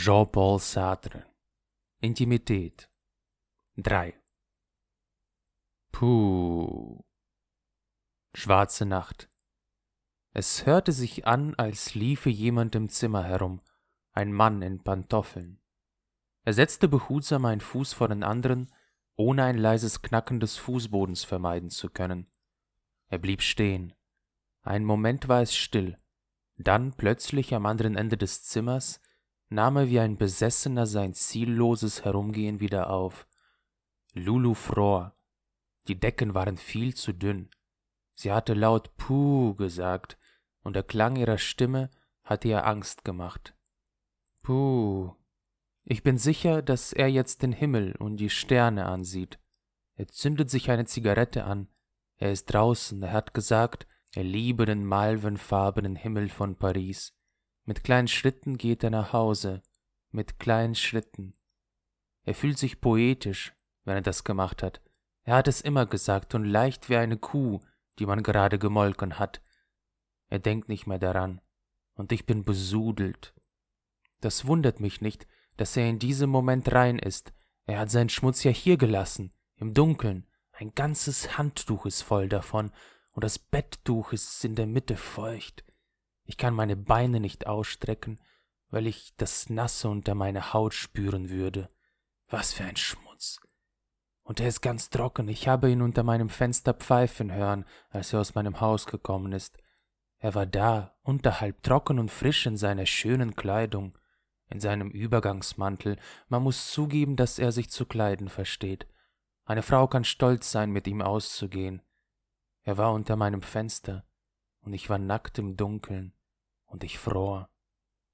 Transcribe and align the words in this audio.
Jean-Paul 0.00 0.60
Sartre 0.60 1.26
Intimität 2.00 2.88
3 3.78 4.14
Puh. 5.90 7.02
Schwarze 8.32 8.86
Nacht. 8.86 9.28
Es 10.32 10.64
hörte 10.66 10.92
sich 10.92 11.26
an, 11.26 11.56
als 11.56 11.96
liefe 11.96 12.30
jemand 12.30 12.76
im 12.76 12.88
Zimmer 12.88 13.24
herum, 13.24 13.60
ein 14.12 14.32
Mann 14.32 14.62
in 14.62 14.84
Pantoffeln. 14.84 15.58
Er 16.44 16.52
setzte 16.52 16.86
behutsam 16.86 17.44
einen 17.44 17.60
Fuß 17.60 17.92
vor 17.92 18.06
den 18.06 18.22
anderen, 18.22 18.72
ohne 19.16 19.42
ein 19.42 19.58
leises 19.58 20.00
Knacken 20.00 20.38
des 20.38 20.58
Fußbodens 20.58 21.24
vermeiden 21.24 21.70
zu 21.70 21.90
können. 21.90 22.30
Er 23.08 23.18
blieb 23.18 23.42
stehen. 23.42 23.94
Einen 24.62 24.84
Moment 24.84 25.26
war 25.26 25.42
es 25.42 25.56
still, 25.56 25.96
dann 26.56 26.92
plötzlich 26.92 27.52
am 27.52 27.66
anderen 27.66 27.96
Ende 27.96 28.16
des 28.16 28.44
Zimmers 28.44 29.00
nahm 29.48 29.76
er 29.76 29.88
wie 29.88 30.00
ein 30.00 30.16
Besessener 30.16 30.86
sein 30.86 31.14
zielloses 31.14 32.04
Herumgehen 32.04 32.60
wieder 32.60 32.90
auf. 32.90 33.26
Lulu 34.14 34.54
fror. 34.54 35.14
Die 35.86 35.98
Decken 35.98 36.34
waren 36.34 36.56
viel 36.56 36.94
zu 36.94 37.12
dünn. 37.12 37.48
Sie 38.14 38.32
hatte 38.32 38.54
laut 38.54 38.96
Puh 38.96 39.54
gesagt, 39.54 40.18
und 40.62 40.74
der 40.74 40.82
Klang 40.82 41.16
ihrer 41.16 41.38
Stimme 41.38 41.90
hatte 42.24 42.48
ihr 42.48 42.66
Angst 42.66 43.04
gemacht. 43.04 43.54
Puh. 44.42 45.14
Ich 45.84 46.02
bin 46.02 46.18
sicher, 46.18 46.60
dass 46.60 46.92
er 46.92 47.08
jetzt 47.08 47.42
den 47.42 47.52
Himmel 47.52 47.94
und 47.96 48.16
die 48.16 48.28
Sterne 48.28 48.86
ansieht. 48.86 49.38
Er 49.94 50.08
zündet 50.08 50.50
sich 50.50 50.70
eine 50.70 50.84
Zigarette 50.84 51.44
an. 51.44 51.68
Er 52.16 52.32
ist 52.32 52.46
draußen, 52.46 53.02
er 53.02 53.12
hat 53.12 53.32
gesagt, 53.32 53.86
er 54.14 54.24
liebe 54.24 54.66
den 54.66 54.84
malvenfarbenen 54.84 55.96
Himmel 55.96 56.28
von 56.28 56.56
Paris. 56.56 57.14
Mit 57.68 57.84
kleinen 57.84 58.08
Schritten 58.08 58.56
geht 58.56 58.82
er 58.82 58.88
nach 58.88 59.12
Hause, 59.12 59.62
mit 60.10 60.38
kleinen 60.38 60.74
Schritten. 60.74 61.34
Er 62.24 62.34
fühlt 62.34 62.56
sich 62.56 62.80
poetisch, 62.80 63.52
wenn 63.84 63.96
er 63.96 64.00
das 64.00 64.24
gemacht 64.24 64.62
hat. 64.62 64.80
Er 65.24 65.36
hat 65.36 65.48
es 65.48 65.60
immer 65.60 65.84
gesagt 65.84 66.34
und 66.34 66.46
leicht 66.46 66.88
wie 66.88 66.96
eine 66.96 67.18
Kuh, 67.18 67.60
die 67.98 68.06
man 68.06 68.22
gerade 68.22 68.58
gemolken 68.58 69.18
hat. 69.18 69.42
Er 70.30 70.38
denkt 70.38 70.70
nicht 70.70 70.86
mehr 70.86 70.98
daran, 70.98 71.42
und 71.92 72.10
ich 72.10 72.24
bin 72.24 72.42
besudelt. 72.42 73.34
Das 74.22 74.46
wundert 74.46 74.80
mich 74.80 75.02
nicht, 75.02 75.26
dass 75.58 75.76
er 75.76 75.90
in 75.90 75.98
diesem 75.98 76.30
Moment 76.30 76.72
rein 76.72 76.98
ist. 76.98 77.34
Er 77.66 77.80
hat 77.80 77.90
seinen 77.90 78.08
Schmutz 78.08 78.44
ja 78.44 78.50
hier 78.50 78.78
gelassen, 78.78 79.34
im 79.56 79.74
Dunkeln. 79.74 80.26
Ein 80.52 80.74
ganzes 80.74 81.36
Handtuch 81.36 81.84
ist 81.84 82.00
voll 82.00 82.30
davon, 82.30 82.72
und 83.12 83.24
das 83.24 83.38
Betttuch 83.38 84.14
ist 84.14 84.42
in 84.42 84.54
der 84.54 84.66
Mitte 84.66 84.96
feucht. 84.96 85.67
Ich 86.28 86.36
kann 86.36 86.52
meine 86.52 86.76
Beine 86.76 87.20
nicht 87.20 87.46
ausstrecken, 87.46 88.20
weil 88.68 88.86
ich 88.86 89.14
das 89.16 89.48
Nasse 89.48 89.88
unter 89.88 90.14
meiner 90.14 90.52
Haut 90.52 90.74
spüren 90.74 91.30
würde. 91.30 91.68
Was 92.28 92.52
für 92.52 92.64
ein 92.64 92.76
Schmutz. 92.76 93.40
Und 94.24 94.38
er 94.38 94.48
ist 94.48 94.60
ganz 94.60 94.90
trocken. 94.90 95.26
Ich 95.28 95.48
habe 95.48 95.70
ihn 95.70 95.80
unter 95.80 96.02
meinem 96.02 96.28
Fenster 96.28 96.74
pfeifen 96.74 97.32
hören, 97.32 97.64
als 97.88 98.12
er 98.12 98.20
aus 98.20 98.34
meinem 98.34 98.60
Haus 98.60 98.84
gekommen 98.84 99.32
ist. 99.32 99.56
Er 100.18 100.34
war 100.34 100.44
da, 100.44 100.98
unterhalb 101.02 101.62
trocken 101.62 101.98
und 101.98 102.10
frisch 102.10 102.44
in 102.44 102.58
seiner 102.58 102.84
schönen 102.84 103.34
Kleidung, 103.34 103.96
in 104.50 104.60
seinem 104.60 104.90
Übergangsmantel. 104.90 105.96
Man 106.28 106.42
muss 106.42 106.70
zugeben, 106.70 107.16
dass 107.16 107.38
er 107.38 107.52
sich 107.52 107.70
zu 107.70 107.86
kleiden 107.86 108.28
versteht. 108.28 108.86
Eine 109.46 109.62
Frau 109.62 109.86
kann 109.86 110.04
stolz 110.04 110.50
sein, 110.50 110.72
mit 110.72 110.86
ihm 110.86 111.00
auszugehen. 111.00 111.80
Er 112.64 112.76
war 112.76 112.92
unter 112.92 113.16
meinem 113.16 113.40
Fenster, 113.40 114.04
und 114.60 114.74
ich 114.74 114.90
war 114.90 114.98
nackt 114.98 115.38
im 115.38 115.56
Dunkeln 115.56 116.12
und 116.68 116.84
ich 116.84 116.98
fror, 116.98 117.50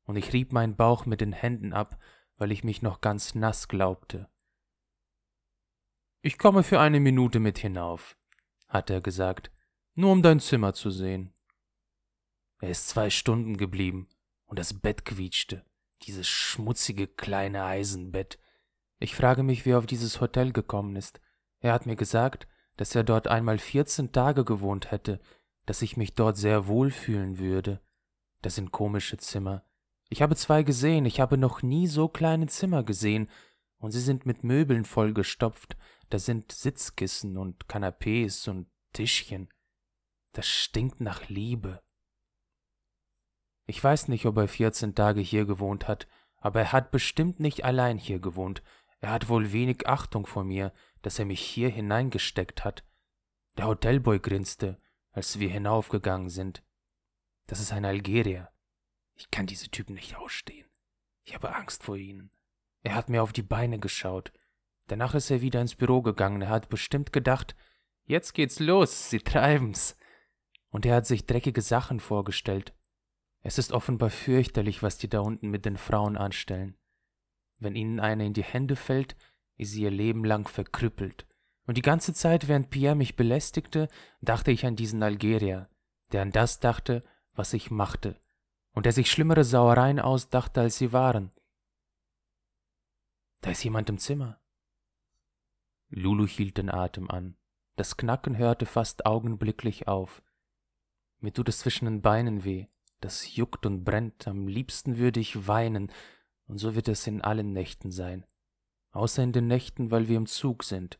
und 0.04 0.16
ich 0.16 0.32
rieb 0.32 0.52
meinen 0.52 0.76
Bauch 0.76 1.06
mit 1.06 1.20
den 1.20 1.32
Händen 1.32 1.72
ab, 1.72 1.98
weil 2.36 2.50
ich 2.50 2.64
mich 2.64 2.82
noch 2.82 3.00
ganz 3.00 3.34
nass 3.34 3.68
glaubte. 3.68 4.28
Ich 6.22 6.38
komme 6.38 6.62
für 6.62 6.80
eine 6.80 7.00
Minute 7.00 7.38
mit 7.38 7.58
hinauf, 7.58 8.16
hatte 8.68 8.94
er 8.94 9.00
gesagt, 9.00 9.52
nur 9.94 10.10
um 10.10 10.22
dein 10.22 10.40
Zimmer 10.40 10.72
zu 10.72 10.90
sehen. 10.90 11.34
Er 12.60 12.70
ist 12.70 12.88
zwei 12.88 13.10
Stunden 13.10 13.56
geblieben, 13.56 14.08
und 14.46 14.58
das 14.58 14.80
Bett 14.80 15.04
quietschte, 15.04 15.64
dieses 16.02 16.28
schmutzige 16.28 17.06
kleine 17.06 17.64
Eisenbett. 17.64 18.38
Ich 18.98 19.14
frage 19.14 19.42
mich, 19.42 19.66
wie 19.66 19.70
er 19.70 19.78
auf 19.78 19.86
dieses 19.86 20.20
Hotel 20.20 20.52
gekommen 20.52 20.96
ist. 20.96 21.20
Er 21.60 21.72
hat 21.72 21.86
mir 21.86 21.96
gesagt, 21.96 22.46
dass 22.76 22.94
er 22.94 23.04
dort 23.04 23.28
einmal 23.28 23.58
vierzehn 23.58 24.12
Tage 24.12 24.44
gewohnt 24.44 24.90
hätte, 24.90 25.20
dass 25.66 25.82
ich 25.82 25.96
mich 25.96 26.14
dort 26.14 26.36
sehr 26.36 26.66
wohl 26.66 26.90
fühlen 26.90 27.38
würde. 27.38 27.80
Das 28.44 28.56
sind 28.56 28.72
komische 28.72 29.16
Zimmer. 29.16 29.64
Ich 30.10 30.20
habe 30.20 30.36
zwei 30.36 30.64
gesehen, 30.64 31.06
ich 31.06 31.18
habe 31.18 31.38
noch 31.38 31.62
nie 31.62 31.86
so 31.86 32.08
kleine 32.08 32.46
Zimmer 32.46 32.82
gesehen, 32.82 33.30
und 33.78 33.92
sie 33.92 34.02
sind 34.02 34.26
mit 34.26 34.44
Möbeln 34.44 34.84
vollgestopft, 34.84 35.78
da 36.10 36.18
sind 36.18 36.52
Sitzkissen 36.52 37.38
und 37.38 37.68
Kanapés 37.68 38.50
und 38.50 38.66
Tischchen. 38.92 39.48
Das 40.32 40.46
stinkt 40.46 41.00
nach 41.00 41.30
Liebe. 41.30 41.80
Ich 43.66 43.82
weiß 43.82 44.08
nicht, 44.08 44.26
ob 44.26 44.36
er 44.36 44.46
vierzehn 44.46 44.94
Tage 44.94 45.22
hier 45.22 45.46
gewohnt 45.46 45.88
hat, 45.88 46.06
aber 46.36 46.60
er 46.60 46.72
hat 46.72 46.90
bestimmt 46.90 47.40
nicht 47.40 47.64
allein 47.64 47.96
hier 47.96 48.18
gewohnt. 48.18 48.62
Er 49.00 49.10
hat 49.10 49.30
wohl 49.30 49.52
wenig 49.52 49.88
Achtung 49.88 50.26
vor 50.26 50.44
mir, 50.44 50.74
dass 51.00 51.18
er 51.18 51.24
mich 51.24 51.40
hier 51.40 51.70
hineingesteckt 51.70 52.62
hat. 52.62 52.84
Der 53.56 53.68
Hotelboy 53.68 54.18
grinste, 54.18 54.76
als 55.12 55.38
wir 55.38 55.48
hinaufgegangen 55.48 56.28
sind. 56.28 56.62
Das 57.46 57.60
ist 57.60 57.72
ein 57.72 57.84
Algerier. 57.84 58.50
Ich 59.14 59.30
kann 59.30 59.46
diese 59.46 59.68
Typen 59.68 59.94
nicht 59.94 60.16
ausstehen. 60.16 60.66
Ich 61.24 61.34
habe 61.34 61.54
Angst 61.54 61.84
vor 61.84 61.96
ihnen. 61.96 62.30
Er 62.82 62.94
hat 62.94 63.08
mir 63.08 63.22
auf 63.22 63.32
die 63.32 63.42
Beine 63.42 63.78
geschaut. 63.78 64.32
Danach 64.86 65.14
ist 65.14 65.30
er 65.30 65.40
wieder 65.40 65.60
ins 65.60 65.74
Büro 65.74 66.02
gegangen. 66.02 66.42
Er 66.42 66.50
hat 66.50 66.68
bestimmt 66.68 67.12
gedacht, 67.12 67.56
jetzt 68.04 68.34
geht's 68.34 68.60
los, 68.60 69.10
sie 69.10 69.20
treiben's. 69.20 69.96
Und 70.70 70.84
er 70.84 70.96
hat 70.96 71.06
sich 71.06 71.26
dreckige 71.26 71.62
Sachen 71.62 72.00
vorgestellt. 72.00 72.74
Es 73.40 73.58
ist 73.58 73.72
offenbar 73.72 74.10
fürchterlich, 74.10 74.82
was 74.82 74.98
die 74.98 75.08
da 75.08 75.20
unten 75.20 75.50
mit 75.50 75.64
den 75.64 75.76
Frauen 75.76 76.16
anstellen. 76.16 76.76
Wenn 77.58 77.76
ihnen 77.76 78.00
eine 78.00 78.26
in 78.26 78.32
die 78.32 78.42
Hände 78.42 78.76
fällt, 78.76 79.16
ist 79.56 79.72
sie 79.72 79.82
ihr 79.82 79.90
Leben 79.90 80.24
lang 80.24 80.48
verkrüppelt. 80.48 81.26
Und 81.66 81.78
die 81.78 81.82
ganze 81.82 82.12
Zeit, 82.12 82.48
während 82.48 82.70
Pierre 82.70 82.94
mich 82.94 83.16
belästigte, 83.16 83.88
dachte 84.20 84.50
ich 84.50 84.66
an 84.66 84.76
diesen 84.76 85.02
Algerier, 85.02 85.68
der 86.12 86.22
an 86.22 86.32
das 86.32 86.58
dachte, 86.58 87.04
was 87.34 87.52
ich 87.52 87.70
machte, 87.70 88.20
und 88.72 88.86
der 88.86 88.92
sich 88.92 89.10
schlimmere 89.10 89.44
Sauereien 89.44 90.00
ausdachte, 90.00 90.60
als 90.60 90.78
sie 90.78 90.92
waren. 90.92 91.30
Da 93.40 93.50
ist 93.50 93.62
jemand 93.62 93.88
im 93.90 93.98
Zimmer. 93.98 94.40
Lulu 95.90 96.26
hielt 96.26 96.56
den 96.56 96.70
Atem 96.70 97.10
an. 97.10 97.36
Das 97.76 97.96
Knacken 97.96 98.36
hörte 98.36 98.66
fast 98.66 99.04
augenblicklich 99.06 99.86
auf. 99.86 100.22
Mir 101.18 101.32
tut 101.32 101.48
es 101.48 101.58
zwischen 101.58 101.84
den 101.84 102.02
Beinen 102.02 102.44
weh. 102.44 102.66
Das 103.00 103.36
juckt 103.36 103.66
und 103.66 103.84
brennt. 103.84 104.26
Am 104.26 104.48
liebsten 104.48 104.96
würde 104.96 105.20
ich 105.20 105.46
weinen. 105.46 105.92
Und 106.46 106.58
so 106.58 106.74
wird 106.74 106.88
es 106.88 107.06
in 107.06 107.20
allen 107.20 107.52
Nächten 107.52 107.90
sein. 107.90 108.24
Außer 108.92 109.22
in 109.22 109.32
den 109.32 109.46
Nächten, 109.46 109.90
weil 109.90 110.08
wir 110.08 110.16
im 110.16 110.26
Zug 110.26 110.64
sind. 110.64 110.98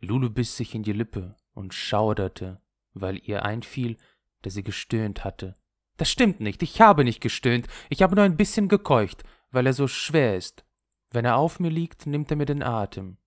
Lulu 0.00 0.30
biss 0.30 0.56
sich 0.56 0.74
in 0.74 0.82
die 0.82 0.92
Lippe 0.92 1.36
und 1.52 1.74
schauderte, 1.74 2.60
weil 2.92 3.18
ihr 3.18 3.44
einfiel, 3.44 3.96
dass 4.46 4.54
sie 4.54 4.62
gestöhnt 4.62 5.24
hatte. 5.24 5.54
Das 5.96 6.08
stimmt 6.08 6.40
nicht, 6.40 6.62
ich 6.62 6.80
habe 6.80 7.02
nicht 7.02 7.20
gestöhnt, 7.20 7.66
ich 7.88 8.02
habe 8.02 8.14
nur 8.14 8.24
ein 8.24 8.36
bisschen 8.36 8.68
gekeucht, 8.68 9.24
weil 9.50 9.66
er 9.66 9.72
so 9.72 9.88
schwer 9.88 10.36
ist. 10.36 10.64
Wenn 11.10 11.24
er 11.24 11.36
auf 11.36 11.58
mir 11.58 11.70
liegt, 11.70 12.06
nimmt 12.06 12.30
er 12.30 12.36
mir 12.36 12.46
den 12.46 12.62
Atem. 12.62 13.18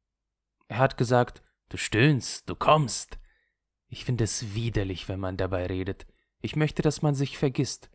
Er 0.69 0.77
hat 0.77 0.95
gesagt, 0.97 1.41
du 1.67 1.75
stöhnst, 1.75 2.49
du 2.49 2.55
kommst. 2.55 3.19
Ich 3.87 4.05
finde 4.05 4.23
es 4.23 4.53
widerlich, 4.53 5.09
wenn 5.09 5.19
man 5.19 5.35
dabei 5.35 5.65
redet. 5.65 6.07
Ich 6.41 6.55
möchte, 6.55 6.81
dass 6.83 7.01
man 7.01 7.15
sich 7.15 7.37
vergisst. 7.37 7.89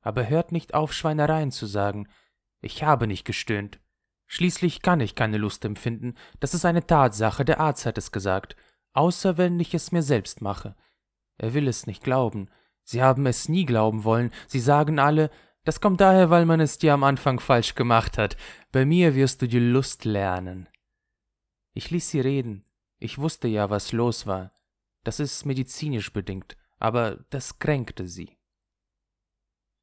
Aber 0.00 0.26
hört 0.28 0.52
nicht 0.52 0.72
auf, 0.72 0.94
Schweinereien 0.94 1.52
zu 1.52 1.66
sagen. 1.66 2.08
Ich 2.62 2.82
habe 2.82 3.06
nicht 3.06 3.26
gestöhnt. 3.26 3.78
Schließlich 4.26 4.80
kann 4.80 5.00
ich 5.00 5.14
keine 5.14 5.36
Lust 5.36 5.66
empfinden. 5.66 6.14
Das 6.38 6.54
ist 6.54 6.64
eine 6.64 6.86
Tatsache, 6.86 7.44
der 7.44 7.60
Arzt 7.60 7.84
hat 7.84 7.98
es 7.98 8.10
gesagt. 8.10 8.56
Außer 8.94 9.36
wenn 9.36 9.60
ich 9.60 9.74
es 9.74 9.92
mir 9.92 10.02
selbst 10.02 10.40
mache. 10.40 10.76
Er 11.36 11.52
will 11.52 11.68
es 11.68 11.86
nicht 11.86 12.02
glauben. 12.02 12.48
Sie 12.82 13.02
haben 13.02 13.26
es 13.26 13.48
nie 13.48 13.66
glauben 13.66 14.04
wollen. 14.04 14.32
Sie 14.46 14.60
sagen 14.60 14.98
alle, 14.98 15.30
das 15.64 15.80
kommt 15.80 16.00
daher, 16.00 16.30
weil 16.30 16.46
man 16.46 16.60
es 16.60 16.78
dir 16.78 16.94
am 16.94 17.04
Anfang 17.04 17.38
falsch 17.38 17.74
gemacht 17.74 18.18
hat. 18.18 18.36
Bei 18.72 18.84
mir 18.84 19.14
wirst 19.14 19.42
du 19.42 19.48
die 19.48 19.58
Lust 19.58 20.04
lernen. 20.04 20.68
Ich 21.74 21.90
ließ 21.90 22.10
sie 22.10 22.20
reden. 22.20 22.64
Ich 22.98 23.18
wusste 23.18 23.48
ja, 23.48 23.70
was 23.70 23.92
los 23.92 24.26
war. 24.26 24.50
Das 25.04 25.20
ist 25.20 25.46
medizinisch 25.46 26.12
bedingt, 26.12 26.56
aber 26.78 27.24
das 27.30 27.58
kränkte 27.58 28.06
sie. 28.06 28.36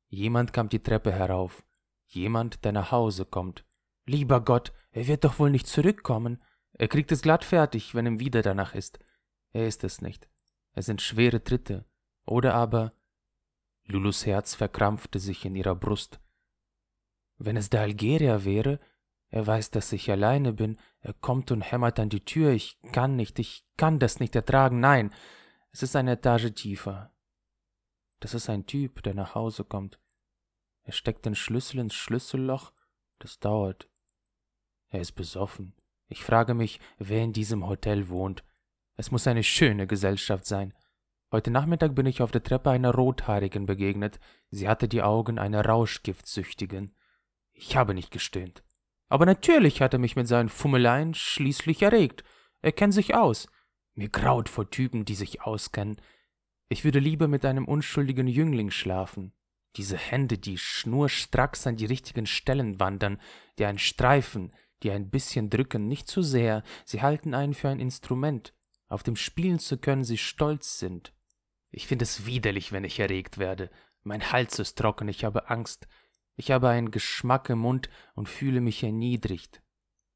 Jemand 0.09 0.53
kam 0.53 0.69
die 0.69 0.81
Treppe 0.81 1.11
herauf. 1.11 1.63
Jemand, 2.05 2.63
der 2.63 2.71
nach 2.71 2.91
Hause 2.91 3.25
kommt. 3.25 3.65
Lieber 4.05 4.41
Gott, 4.41 4.71
er 4.91 5.07
wird 5.07 5.23
doch 5.23 5.39
wohl 5.39 5.49
nicht 5.49 5.67
zurückkommen. 5.67 6.43
Er 6.73 6.87
kriegt 6.87 7.11
es 7.11 7.21
glatt 7.21 7.43
fertig, 7.43 7.93
wenn 7.93 8.05
ihm 8.05 8.19
wieder 8.19 8.41
danach 8.41 8.73
ist. 8.73 8.99
Er 9.51 9.67
ist 9.67 9.83
es 9.83 10.01
nicht. 10.01 10.29
Es 10.73 10.85
sind 10.85 11.01
schwere 11.01 11.43
Tritte. 11.43 11.85
Oder 12.27 12.53
aber 12.53 12.91
Lulus 13.85 14.25
Herz 14.25 14.53
verkrampfte 14.53 15.17
sich 15.17 15.45
in 15.45 15.55
ihrer 15.55 15.75
Brust. 15.75 16.19
Wenn 17.37 17.55
es 17.55 17.69
der 17.69 17.81
Algerier 17.81 18.43
wäre, 18.43 18.79
er 19.29 19.47
weiß, 19.47 19.71
dass 19.71 19.91
ich 19.93 20.11
alleine 20.11 20.53
bin, 20.53 20.77
er 20.99 21.13
kommt 21.13 21.51
und 21.51 21.61
hämmert 21.61 21.99
an 21.99 22.09
die 22.09 22.25
Tür, 22.25 22.51
ich 22.51 22.77
kann 22.91 23.15
nicht, 23.15 23.39
ich 23.39 23.65
kann 23.77 23.99
das 23.99 24.19
nicht 24.19 24.35
ertragen, 24.35 24.79
nein, 24.79 25.13
es 25.71 25.83
ist 25.83 25.95
eine 25.95 26.13
Etage 26.13 26.53
tiefer. 26.53 27.13
Das 28.19 28.33
ist 28.33 28.49
ein 28.49 28.65
Typ, 28.65 29.03
der 29.03 29.13
nach 29.13 29.35
Hause 29.35 29.63
kommt. 29.63 29.99
Er 30.83 30.93
steckt 30.93 31.25
den 31.25 31.35
Schlüssel 31.35 31.79
ins 31.79 31.93
Schlüsselloch, 31.93 32.73
das 33.19 33.39
dauert. 33.39 33.87
Er 34.89 35.01
ist 35.01 35.13
besoffen. 35.13 35.75
Ich 36.07 36.23
frage 36.23 36.53
mich, 36.53 36.79
wer 36.97 37.21
in 37.21 37.33
diesem 37.33 37.67
Hotel 37.67 38.09
wohnt. 38.09 38.43
Es 38.95 39.11
muss 39.11 39.27
eine 39.27 39.43
schöne 39.43 39.87
Gesellschaft 39.87 40.45
sein. 40.45 40.73
Heute 41.29 41.51
Nachmittag 41.51 41.93
bin 41.93 42.05
ich 42.05 42.21
auf 42.21 42.31
der 42.31 42.41
Treppe 42.41 42.69
einer 42.69 42.93
Rothaarigen 42.93 43.65
begegnet. 43.65 44.17
Sie 44.49 44.69
hatte 44.69 44.87
die 44.87 45.01
Augen 45.01 45.39
einer 45.39 45.65
Rauschgiftsüchtigen. 45.65 46.95
Ich 47.51 47.75
habe 47.75 47.93
nicht 47.93 48.11
gestöhnt. 48.11 48.63
Aber 49.09 49.25
natürlich 49.25 49.81
hat 49.81 49.91
er 49.91 49.99
mich 49.99 50.15
mit 50.15 50.29
seinen 50.29 50.47
Fummeleien 50.47 51.13
schließlich 51.13 51.81
erregt. 51.81 52.23
Er 52.61 52.71
kennt 52.71 52.93
sich 52.93 53.13
aus. 53.13 53.49
Mir 53.93 54.07
graut 54.07 54.47
vor 54.47 54.69
Typen, 54.69 55.03
die 55.03 55.15
sich 55.15 55.41
auskennen. 55.41 55.97
Ich 56.69 56.85
würde 56.85 56.99
lieber 56.99 57.27
mit 57.27 57.43
einem 57.43 57.65
unschuldigen 57.65 58.27
Jüngling 58.27 58.71
schlafen. 58.71 59.33
Diese 59.75 59.97
Hände, 59.97 60.37
die 60.37 60.57
schnurstracks 60.57 61.67
an 61.67 61.75
die 61.75 61.85
richtigen 61.85 62.25
Stellen 62.25 62.79
wandern, 62.79 63.19
die 63.59 63.65
einen 63.65 63.79
Streifen, 63.79 64.53
die 64.81 64.91
ein 64.91 65.09
bisschen 65.09 65.49
drücken, 65.49 65.89
nicht 65.89 66.07
zu 66.07 66.21
sehr, 66.21 66.63
sie 66.85 67.01
halten 67.01 67.33
einen 67.33 67.53
für 67.53 67.67
ein 67.67 67.81
Instrument, 67.81 68.53
auf 68.87 69.03
dem 69.03 69.17
spielen 69.17 69.59
zu 69.59 69.77
können 69.77 70.05
sie 70.05 70.17
stolz 70.17 70.79
sind. 70.79 71.13
Ich 71.71 71.87
finde 71.87 72.03
es 72.03 72.25
widerlich, 72.25 72.71
wenn 72.71 72.83
ich 72.83 72.99
erregt 72.99 73.37
werde. 73.37 73.69
Mein 74.03 74.31
Hals 74.31 74.59
ist 74.59 74.77
trocken, 74.77 75.07
ich 75.07 75.23
habe 75.23 75.49
Angst. 75.49 75.87
Ich 76.35 76.51
habe 76.51 76.69
einen 76.69 76.91
Geschmack 76.91 77.49
im 77.49 77.59
Mund 77.59 77.89
und 78.15 78.29
fühle 78.29 78.61
mich 78.61 78.83
erniedrigt. 78.83 79.61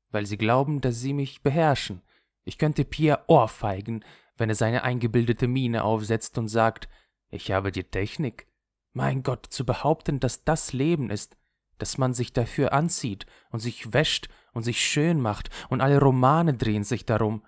Weil 0.09 0.25
sie 0.25 0.37
glauben, 0.37 0.81
dass 0.81 0.99
sie 0.99 1.13
mich 1.13 1.41
beherrschen. 1.41 2.01
Ich 2.43 2.57
könnte 2.57 2.85
Pierre 2.85 3.23
ohrfeigen, 3.27 4.05
wenn 4.37 4.49
er 4.49 4.55
seine 4.55 4.83
eingebildete 4.83 5.47
Miene 5.47 5.83
aufsetzt 5.83 6.37
und 6.37 6.47
sagt, 6.47 6.89
ich 7.29 7.51
habe 7.51 7.71
die 7.71 7.83
Technik. 7.83 8.47
Mein 8.93 9.23
Gott, 9.23 9.47
zu 9.49 9.65
behaupten, 9.65 10.19
dass 10.19 10.43
das 10.43 10.73
Leben 10.73 11.09
ist, 11.09 11.37
dass 11.77 11.97
man 11.97 12.13
sich 12.13 12.33
dafür 12.33 12.73
anzieht 12.73 13.25
und 13.49 13.59
sich 13.59 13.93
wäscht 13.93 14.29
und 14.53 14.63
sich 14.63 14.81
schön 14.81 15.19
macht 15.19 15.49
und 15.69 15.81
alle 15.81 15.99
Romane 15.99 16.53
drehen 16.53 16.83
sich 16.83 17.05
darum. 17.05 17.45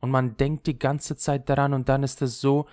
Und 0.00 0.10
man 0.10 0.36
denkt 0.36 0.66
die 0.66 0.78
ganze 0.78 1.16
Zeit 1.16 1.48
daran 1.48 1.72
und 1.72 1.88
dann 1.88 2.02
ist 2.02 2.22
es 2.22 2.40
so, 2.40 2.66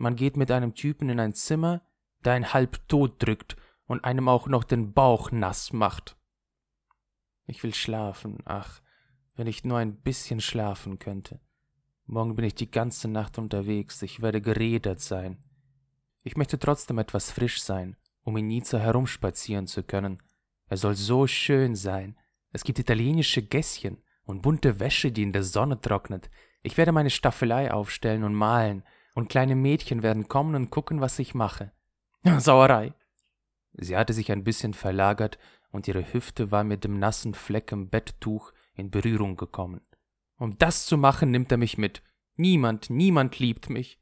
man 0.00 0.16
geht 0.16 0.38
mit 0.38 0.50
einem 0.50 0.74
Typen 0.74 1.10
in 1.10 1.20
ein 1.20 1.34
Zimmer, 1.34 1.82
der 2.24 2.32
einen 2.32 2.54
halb 2.54 2.88
tot 2.88 3.22
drückt 3.22 3.56
und 3.84 4.02
einem 4.02 4.28
auch 4.28 4.46
noch 4.46 4.64
den 4.64 4.94
Bauch 4.94 5.30
nass 5.30 5.74
macht. 5.74 6.16
Ich 7.46 7.62
will 7.62 7.74
schlafen, 7.74 8.38
ach, 8.46 8.80
wenn 9.34 9.46
ich 9.46 9.62
nur 9.62 9.76
ein 9.76 10.00
bisschen 10.00 10.40
schlafen 10.40 10.98
könnte. 10.98 11.38
Morgen 12.06 12.34
bin 12.34 12.46
ich 12.46 12.54
die 12.54 12.70
ganze 12.70 13.08
Nacht 13.08 13.36
unterwegs, 13.36 14.00
ich 14.00 14.22
werde 14.22 14.40
gerädert 14.40 15.00
sein. 15.00 15.44
Ich 16.22 16.34
möchte 16.34 16.58
trotzdem 16.58 16.98
etwas 16.98 17.30
frisch 17.30 17.62
sein, 17.62 17.96
um 18.22 18.38
in 18.38 18.46
Nizza 18.46 18.78
herumspazieren 18.78 19.66
zu 19.66 19.82
können. 19.82 20.22
Er 20.66 20.78
soll 20.78 20.94
so 20.94 21.26
schön 21.26 21.74
sein. 21.76 22.16
Es 22.52 22.64
gibt 22.64 22.78
italienische 22.78 23.42
Gässchen 23.42 24.02
und 24.24 24.40
bunte 24.40 24.80
Wäsche, 24.80 25.12
die 25.12 25.24
in 25.24 25.32
der 25.32 25.42
Sonne 25.42 25.78
trocknet. 25.78 26.30
Ich 26.62 26.78
werde 26.78 26.92
meine 26.92 27.10
Staffelei 27.10 27.70
aufstellen 27.70 28.24
und 28.24 28.34
malen, 28.34 28.82
und 29.20 29.28
kleine 29.28 29.54
Mädchen 29.54 30.02
werden 30.02 30.28
kommen 30.28 30.54
und 30.54 30.70
gucken, 30.70 31.02
was 31.02 31.18
ich 31.18 31.34
mache. 31.34 31.72
Sauerei. 32.38 32.94
Sie 33.74 33.96
hatte 33.96 34.14
sich 34.14 34.32
ein 34.32 34.44
bisschen 34.44 34.72
verlagert 34.72 35.38
und 35.70 35.86
ihre 35.86 36.12
Hüfte 36.12 36.50
war 36.50 36.64
mit 36.64 36.84
dem 36.84 36.98
nassen 36.98 37.34
Fleck 37.34 37.70
im 37.70 37.90
Betttuch 37.90 38.52
in 38.74 38.90
Berührung 38.90 39.36
gekommen. 39.36 39.82
Um 40.38 40.56
das 40.56 40.86
zu 40.86 40.96
machen, 40.96 41.30
nimmt 41.30 41.52
er 41.52 41.58
mich 41.58 41.76
mit. 41.76 42.02
Niemand, 42.36 42.88
niemand 42.88 43.38
liebt 43.38 43.68
mich. 43.68 44.00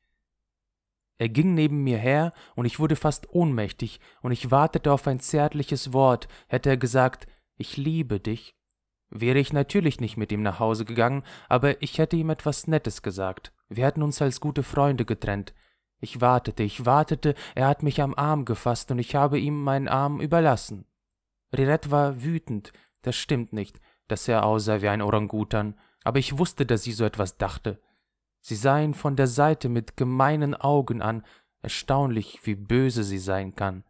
Er 1.19 1.29
ging 1.29 1.55
neben 1.55 1.83
mir 1.83 1.99
her, 1.99 2.33
und 2.55 2.65
ich 2.65 2.79
wurde 2.79 2.95
fast 2.95 3.29
ohnmächtig, 3.31 3.99
und 4.23 4.31
ich 4.31 4.53
wartete 4.53 4.93
auf 4.93 5.09
ein 5.09 5.19
zärtliches 5.19 5.93
Wort, 5.93 6.29
hätte 6.47 6.71
er 6.71 6.77
gesagt, 6.77 7.27
ich 7.57 7.77
liebe 7.77 8.21
dich. 8.21 8.55
Wäre 9.11 9.39
ich 9.39 9.53
natürlich 9.53 10.01
nicht 10.01 10.17
mit 10.17 10.33
ihm 10.33 10.43
nach 10.43 10.59
Hause 10.59 10.85
gegangen, 10.85 11.23
aber 11.49 11.81
ich 11.83 11.99
hätte 11.99 12.17
ihm 12.17 12.31
etwas 12.31 12.67
Nettes 12.67 13.03
gesagt. 13.03 13.53
Wir 13.69 13.87
hätten 13.87 14.03
uns 14.03 14.21
als 14.21 14.41
gute 14.41 14.63
Freunde 14.63 15.05
getrennt. 15.05 15.55
Ich 16.01 16.21
wartete, 16.21 16.63
ich 16.63 16.85
wartete, 16.85 17.35
er 17.55 17.67
hat 17.69 17.83
mich 17.83 18.01
am 18.03 18.15
Arm 18.15 18.45
gefasst 18.45 18.91
und 18.91 18.99
ich 18.99 19.15
habe 19.15 19.39
ihm 19.39 19.63
meinen 19.63 19.89
Arm 19.89 20.21
überlassen. 20.21 20.85
Rirette 21.57 21.91
war 21.91 22.23
wütend, 22.23 22.73
das 23.03 23.17
stimmt 23.17 23.53
nicht, 23.53 23.81
dass 24.07 24.29
er 24.29 24.45
aussah 24.45 24.83
wie 24.83 24.89
ein 24.89 25.03
Orangutan, 25.03 25.75
aber 26.05 26.19
ich 26.19 26.39
wusste, 26.39 26.67
dass 26.67 26.83
sie 26.83 26.93
so 26.93 27.05
etwas 27.05 27.37
dachte. 27.37 27.81
Sie 28.41 28.55
sah 28.55 28.79
ihn 28.79 28.95
von 28.95 29.17
der 29.17 29.27
Seite 29.27 29.69
mit 29.69 29.97
gemeinen 29.97 30.55
Augen 30.55 31.03
an, 31.03 31.25
erstaunlich, 31.63 32.41
wie 32.45 32.55
böse 32.55 33.03
sie 33.03 33.19
sein 33.19 33.57
kann. 33.57 33.85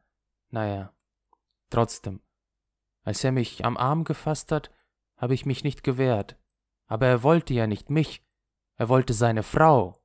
Naja, 0.50 0.92
trotzdem. 1.70 2.20
Als 3.02 3.22
er 3.24 3.32
mich 3.32 3.64
am 3.64 3.76
Arm 3.76 4.04
gefasst 4.04 4.52
hat, 4.52 4.70
habe 5.18 5.34
ich 5.34 5.44
mich 5.44 5.62
nicht 5.62 5.82
gewehrt. 5.82 6.36
Aber 6.86 7.06
er 7.06 7.22
wollte 7.22 7.52
ja 7.52 7.66
nicht 7.66 7.90
mich, 7.90 8.24
er 8.76 8.88
wollte 8.88 9.12
seine 9.12 9.42
Frau, 9.42 10.00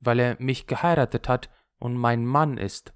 weil 0.00 0.18
er 0.18 0.36
mich 0.40 0.66
geheiratet 0.66 1.28
hat 1.28 1.50
und 1.78 1.96
mein 1.96 2.24
Mann 2.24 2.56
ist. 2.56 2.94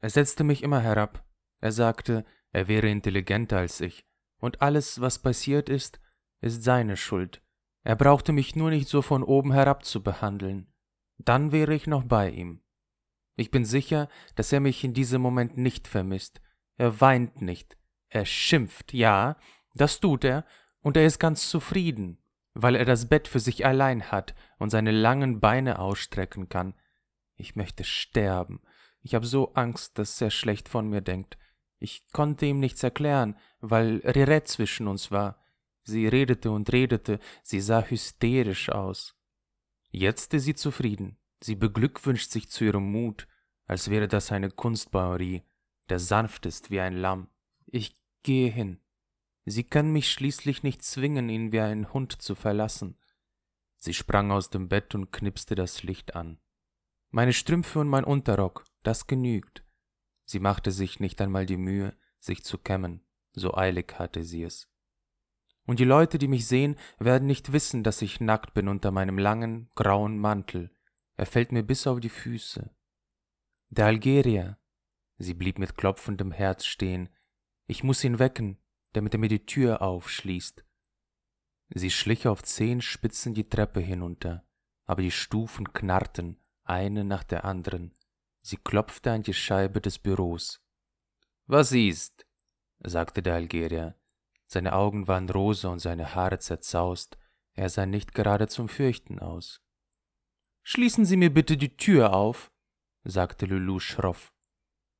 Er 0.00 0.10
setzte 0.10 0.44
mich 0.44 0.62
immer 0.62 0.80
herab. 0.80 1.24
Er 1.60 1.72
sagte, 1.72 2.24
er 2.52 2.68
wäre 2.68 2.88
intelligenter 2.88 3.58
als 3.58 3.80
ich, 3.80 4.04
und 4.38 4.60
alles, 4.60 5.00
was 5.00 5.20
passiert 5.20 5.68
ist, 5.68 6.00
ist 6.40 6.62
seine 6.62 6.96
Schuld. 6.96 7.42
Er 7.82 7.96
brauchte 7.96 8.32
mich 8.32 8.56
nur 8.56 8.70
nicht 8.70 8.88
so 8.88 9.00
von 9.00 9.22
oben 9.22 9.52
herab 9.52 9.84
zu 9.84 10.02
behandeln. 10.02 10.66
Dann 11.18 11.52
wäre 11.52 11.74
ich 11.74 11.86
noch 11.86 12.04
bei 12.04 12.30
ihm. 12.30 12.60
Ich 13.36 13.50
bin 13.50 13.64
sicher, 13.64 14.08
dass 14.34 14.52
er 14.52 14.60
mich 14.60 14.82
in 14.82 14.92
diesem 14.92 15.22
Moment 15.22 15.56
nicht 15.56 15.86
vermisst. 15.86 16.40
Er 16.76 17.00
weint 17.00 17.42
nicht. 17.42 17.78
Er 18.08 18.24
schimpft, 18.24 18.92
ja, 18.92 19.36
das 19.74 20.00
tut 20.00 20.24
er, 20.24 20.44
und 20.86 20.96
er 20.96 21.04
ist 21.04 21.18
ganz 21.18 21.50
zufrieden 21.50 22.18
weil 22.58 22.74
er 22.74 22.86
das 22.86 23.06
Bett 23.06 23.28
für 23.28 23.38
sich 23.38 23.66
allein 23.66 24.10
hat 24.10 24.34
und 24.58 24.70
seine 24.70 24.90
langen 24.90 25.40
Beine 25.40 25.78
ausstrecken 25.78 26.48
kann. 26.48 26.72
Ich 27.34 27.54
möchte 27.54 27.84
sterben. 27.84 28.62
Ich 29.02 29.14
habe 29.14 29.26
so 29.26 29.52
Angst, 29.52 29.98
dass 29.98 30.18
er 30.22 30.30
schlecht 30.30 30.70
von 30.70 30.88
mir 30.88 31.02
denkt. 31.02 31.36
Ich 31.78 32.10
konnte 32.12 32.46
ihm 32.46 32.58
nichts 32.58 32.82
erklären, 32.82 33.36
weil 33.60 33.98
Rirette 33.98 34.46
zwischen 34.46 34.88
uns 34.88 35.10
war. 35.10 35.38
Sie 35.82 36.08
redete 36.08 36.50
und 36.50 36.72
redete, 36.72 37.20
sie 37.42 37.60
sah 37.60 37.82
hysterisch 37.82 38.70
aus. 38.70 39.14
Jetzt 39.90 40.32
ist 40.32 40.44
sie 40.44 40.54
zufrieden. 40.54 41.18
Sie 41.42 41.56
beglückwünscht 41.56 42.30
sich 42.30 42.48
zu 42.48 42.64
ihrem 42.64 42.90
Mut, 42.90 43.28
als 43.66 43.90
wäre 43.90 44.08
das 44.08 44.32
eine 44.32 44.50
Kunstbauerie, 44.50 45.42
der 45.90 45.98
sanft 45.98 46.46
ist 46.46 46.70
wie 46.70 46.80
ein 46.80 46.96
Lamm. 46.96 47.28
Ich 47.66 48.00
gehe 48.22 48.50
hin. 48.50 48.80
Sie 49.48 49.62
können 49.62 49.92
mich 49.92 50.10
schließlich 50.10 50.64
nicht 50.64 50.82
zwingen, 50.82 51.28
ihn 51.28 51.52
wie 51.52 51.60
ein 51.60 51.92
Hund 51.92 52.20
zu 52.20 52.34
verlassen. 52.34 52.98
Sie 53.76 53.94
sprang 53.94 54.32
aus 54.32 54.50
dem 54.50 54.68
Bett 54.68 54.94
und 54.96 55.12
knipste 55.12 55.54
das 55.54 55.84
Licht 55.84 56.16
an. 56.16 56.38
Meine 57.10 57.32
Strümpfe 57.32 57.78
und 57.78 57.88
mein 57.88 58.02
Unterrock, 58.02 58.64
das 58.82 59.06
genügt. 59.06 59.64
Sie 60.24 60.40
machte 60.40 60.72
sich 60.72 60.98
nicht 60.98 61.20
einmal 61.20 61.46
die 61.46 61.56
Mühe, 61.56 61.96
sich 62.18 62.42
zu 62.42 62.58
kämmen, 62.58 63.06
so 63.32 63.54
eilig 63.54 63.94
hatte 64.00 64.24
sie 64.24 64.42
es. 64.42 64.68
Und 65.64 65.78
die 65.78 65.84
Leute, 65.84 66.18
die 66.18 66.28
mich 66.28 66.48
sehen, 66.48 66.76
werden 66.98 67.26
nicht 67.26 67.52
wissen, 67.52 67.84
dass 67.84 68.02
ich 68.02 68.20
nackt 68.20 68.52
bin 68.52 68.66
unter 68.66 68.90
meinem 68.90 69.18
langen, 69.18 69.70
grauen 69.76 70.18
Mantel. 70.18 70.70
Er 71.14 71.26
fällt 71.26 71.52
mir 71.52 71.62
bis 71.62 71.86
auf 71.86 72.00
die 72.00 72.08
Füße. 72.08 72.70
Der 73.70 73.86
Algerier. 73.86 74.58
Sie 75.18 75.34
blieb 75.34 75.58
mit 75.58 75.76
klopfendem 75.76 76.32
Herz 76.32 76.64
stehen. 76.66 77.08
Ich 77.66 77.82
muss 77.82 78.04
ihn 78.04 78.18
wecken, 78.18 78.58
damit 78.96 79.12
er 79.12 79.20
mir 79.20 79.28
die 79.28 79.44
Tür 79.44 79.82
aufschließt. 79.82 80.64
Sie 81.68 81.90
schlich 81.90 82.26
auf 82.26 82.42
zehn 82.42 82.80
Spitzen 82.80 83.34
die 83.34 83.48
Treppe 83.48 83.80
hinunter, 83.80 84.46
aber 84.86 85.02
die 85.02 85.10
Stufen 85.10 85.72
knarrten, 85.74 86.40
eine 86.64 87.04
nach 87.04 87.22
der 87.22 87.44
anderen. 87.44 87.94
Sie 88.40 88.56
klopfte 88.56 89.12
an 89.12 89.22
die 89.22 89.34
Scheibe 89.34 89.82
des 89.82 89.98
Büros. 89.98 90.62
Was 91.46 91.72
ist? 91.72 92.26
sagte 92.78 93.22
der 93.22 93.34
Algerier. 93.34 94.00
Seine 94.46 94.72
Augen 94.72 95.08
waren 95.08 95.28
rosa 95.28 95.68
und 95.68 95.80
seine 95.80 96.14
Haare 96.14 96.38
zerzaust. 96.38 97.18
Er 97.52 97.68
sah 97.68 97.84
nicht 97.84 98.14
gerade 98.14 98.48
zum 98.48 98.68
Fürchten 98.68 99.18
aus. 99.18 99.60
Schließen 100.62 101.04
Sie 101.04 101.16
mir 101.16 101.32
bitte 101.32 101.56
die 101.56 101.76
Tür 101.76 102.14
auf, 102.14 102.50
sagte 103.04 103.46
Lulu 103.46 103.78
schroff. 103.78 104.32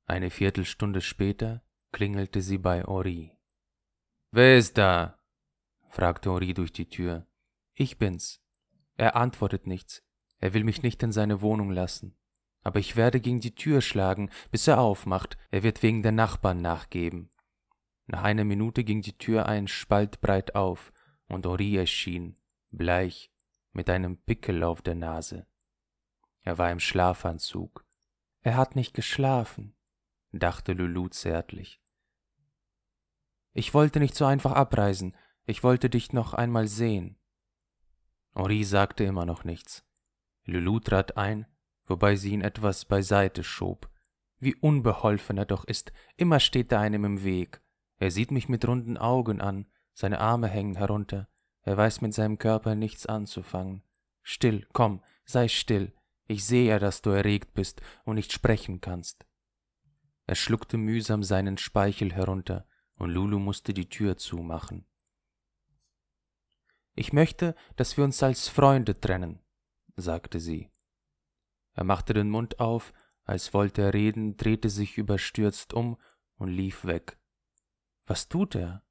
Eine 0.05 0.29
Viertelstunde 0.29 1.01
später 1.01 1.63
klingelte 1.91 2.41
sie 2.41 2.57
bei 2.57 2.85
Ori. 2.85 3.36
Wer 4.31 4.57
ist 4.57 4.77
da? 4.77 5.17
fragte 5.89 6.29
Henri 6.29 6.53
durch 6.53 6.73
die 6.73 6.89
Tür. 6.89 7.25
Ich 7.73 7.97
bin's. 7.97 8.41
Er 8.95 9.15
antwortet 9.15 9.67
nichts. 9.67 10.03
Er 10.39 10.53
will 10.53 10.63
mich 10.63 10.83
nicht 10.83 11.01
in 11.01 11.11
seine 11.11 11.41
Wohnung 11.41 11.71
lassen. 11.71 12.17
Aber 12.61 12.79
ich 12.79 12.95
werde 12.95 13.21
gegen 13.21 13.39
die 13.39 13.55
Tür 13.55 13.81
schlagen, 13.81 14.29
bis 14.51 14.67
er 14.67 14.79
aufmacht. 14.79 15.37
Er 15.49 15.63
wird 15.63 15.81
wegen 15.81 16.01
der 16.01 16.11
Nachbarn 16.11 16.61
nachgeben. 16.61 17.29
Nach 18.05 18.23
einer 18.23 18.43
Minute 18.43 18.83
ging 18.83 19.01
die 19.01 19.17
Tür 19.17 19.47
ein 19.47 19.67
Spalt 19.67 20.21
breit 20.21 20.55
auf 20.55 20.91
und 21.27 21.45
Ori 21.45 21.75
erschien, 21.75 22.35
bleich, 22.71 23.31
mit 23.73 23.89
einem 23.89 24.17
Pickel 24.17 24.63
auf 24.63 24.81
der 24.81 24.95
Nase. 24.95 25.45
Er 26.41 26.57
war 26.57 26.71
im 26.71 26.79
Schlafanzug. 26.79 27.85
Er 28.41 28.55
hat 28.55 28.75
nicht 28.75 28.93
geschlafen, 28.93 29.75
dachte 30.31 30.73
Lulu 30.73 31.09
zärtlich. 31.09 31.81
Ich 33.57 33.73
wollte 33.73 33.99
nicht 33.99 34.13
so 34.13 34.23
einfach 34.25 34.51
abreisen, 34.51 35.15
ich 35.47 35.63
wollte 35.63 35.89
dich 35.89 36.13
noch 36.13 36.35
einmal 36.35 36.67
sehen. 36.67 37.17
Ori 38.35 38.63
sagte 38.63 39.03
immer 39.03 39.25
noch 39.25 39.45
nichts. 39.45 39.83
Lulu 40.45 40.79
trat 40.79 41.17
ein, 41.17 41.47
wobei 41.87 42.17
sie 42.17 42.33
ihn 42.33 42.41
etwas 42.41 42.85
beiseite 42.85 43.43
schob. 43.43 43.89
Wie 44.37 44.53
unbeholfen 44.53 45.39
er 45.39 45.45
doch 45.45 45.65
ist, 45.65 45.91
immer 46.17 46.39
steht 46.39 46.71
er 46.71 46.81
einem 46.81 47.03
im 47.03 47.23
Weg. 47.23 47.59
Er 47.97 48.11
sieht 48.11 48.29
mich 48.29 48.47
mit 48.47 48.67
runden 48.67 48.95
Augen 48.95 49.41
an, 49.41 49.65
seine 49.91 50.19
Arme 50.19 50.49
hängen 50.49 50.75
herunter, 50.75 51.27
er 51.63 51.77
weiß 51.77 52.01
mit 52.01 52.13
seinem 52.13 52.37
Körper 52.37 52.75
nichts 52.75 53.07
anzufangen. 53.07 53.81
Still, 54.21 54.67
komm, 54.71 55.01
sei 55.25 55.47
still, 55.47 55.95
ich 56.27 56.45
sehe 56.45 56.67
ja, 56.67 56.77
dass 56.77 57.01
du 57.01 57.09
erregt 57.09 57.55
bist 57.55 57.81
und 58.05 58.17
nicht 58.17 58.33
sprechen 58.33 58.81
kannst. 58.81 59.25
Er 60.27 60.35
schluckte 60.35 60.77
mühsam 60.77 61.23
seinen 61.23 61.57
Speichel 61.57 62.13
herunter, 62.13 62.66
und 62.97 63.11
Lulu 63.11 63.39
musste 63.39 63.73
die 63.73 63.89
Tür 63.89 64.17
zumachen. 64.17 64.85
Ich 66.93 67.13
möchte, 67.13 67.55
dass 67.75 67.95
wir 67.95 68.03
uns 68.03 68.21
als 68.23 68.47
Freunde 68.47 68.99
trennen, 68.99 69.39
sagte 69.95 70.39
sie. 70.39 70.71
Er 71.73 71.83
machte 71.83 72.13
den 72.13 72.29
Mund 72.29 72.59
auf, 72.59 72.91
als 73.23 73.53
wollte 73.53 73.83
er 73.83 73.93
reden, 73.93 74.35
drehte 74.35 74.69
sich 74.69 74.97
überstürzt 74.97 75.73
um 75.73 75.97
und 76.37 76.49
lief 76.49 76.85
weg. 76.85 77.19
Was 78.07 78.29
tut 78.29 78.55
er? 78.55 78.83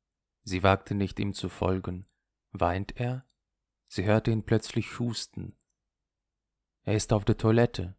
Sie 0.44 0.62
wagte 0.62 0.94
nicht, 0.94 1.18
ihm 1.18 1.32
zu 1.32 1.48
folgen. 1.48 2.06
Weint 2.52 3.00
er? 3.00 3.26
Sie 3.88 4.04
hörte 4.04 4.30
ihn 4.30 4.44
plötzlich 4.44 5.00
husten. 5.00 5.56
Er 6.82 6.94
ist 6.94 7.12
auf 7.12 7.24
der 7.24 7.36
Toilette. 7.36 7.96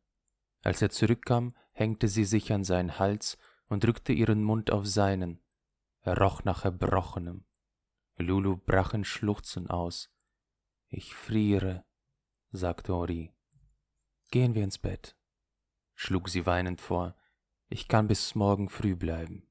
Als 0.64 0.82
er 0.82 0.90
zurückkam, 0.90 1.56
hängte 1.74 2.08
sie 2.08 2.24
sich 2.24 2.54
an 2.54 2.64
seinen 2.64 2.98
Hals 3.00 3.38
und 3.68 3.84
drückte 3.84 4.14
ihren 4.14 4.44
Mund 4.44 4.72
auf 4.72 4.88
seinen. 4.88 5.42
Er 6.08 6.18
roch 6.20 6.46
nach 6.46 6.64
Erbrochenem. 6.64 7.44
Lulu 8.16 8.56
brach 8.56 8.94
in 8.94 9.04
Schluchzen 9.04 9.70
aus. 9.70 10.10
Ich 10.88 11.14
friere, 11.14 11.84
sagte 12.50 12.96
Ori. 12.96 13.36
Gehen 14.32 14.56
wir 14.56 14.64
ins 14.64 14.78
Bett, 14.78 15.18
schlug 15.96 16.30
sie 16.30 16.46
weinend 16.46 16.80
vor. 16.80 17.14
Ich 17.68 17.90
kann 17.90 18.08
bis 18.08 18.36
morgen 18.36 18.70
früh 18.70 18.96
bleiben. 18.96 19.50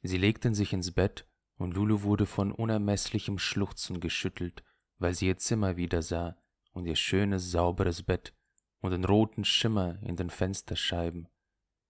Sie 0.00 0.16
legten 0.16 0.54
sich 0.54 0.72
ins 0.72 0.90
Bett, 0.92 1.28
und 1.58 1.74
Lulu 1.74 2.00
wurde 2.00 2.24
von 2.24 2.50
unermeßlichem 2.50 3.38
Schluchzen 3.38 4.00
geschüttelt, 4.00 4.64
weil 4.96 5.14
sie 5.14 5.26
ihr 5.26 5.36
Zimmer 5.36 5.76
wieder 5.76 6.00
sah 6.00 6.34
und 6.72 6.86
ihr 6.86 6.96
schönes, 6.96 7.50
sauberes 7.50 8.04
Bett 8.04 8.34
und 8.78 8.92
den 8.92 9.04
roten 9.04 9.44
Schimmer 9.44 10.02
in 10.02 10.16
den 10.16 10.30
Fensterscheiben. 10.30 11.28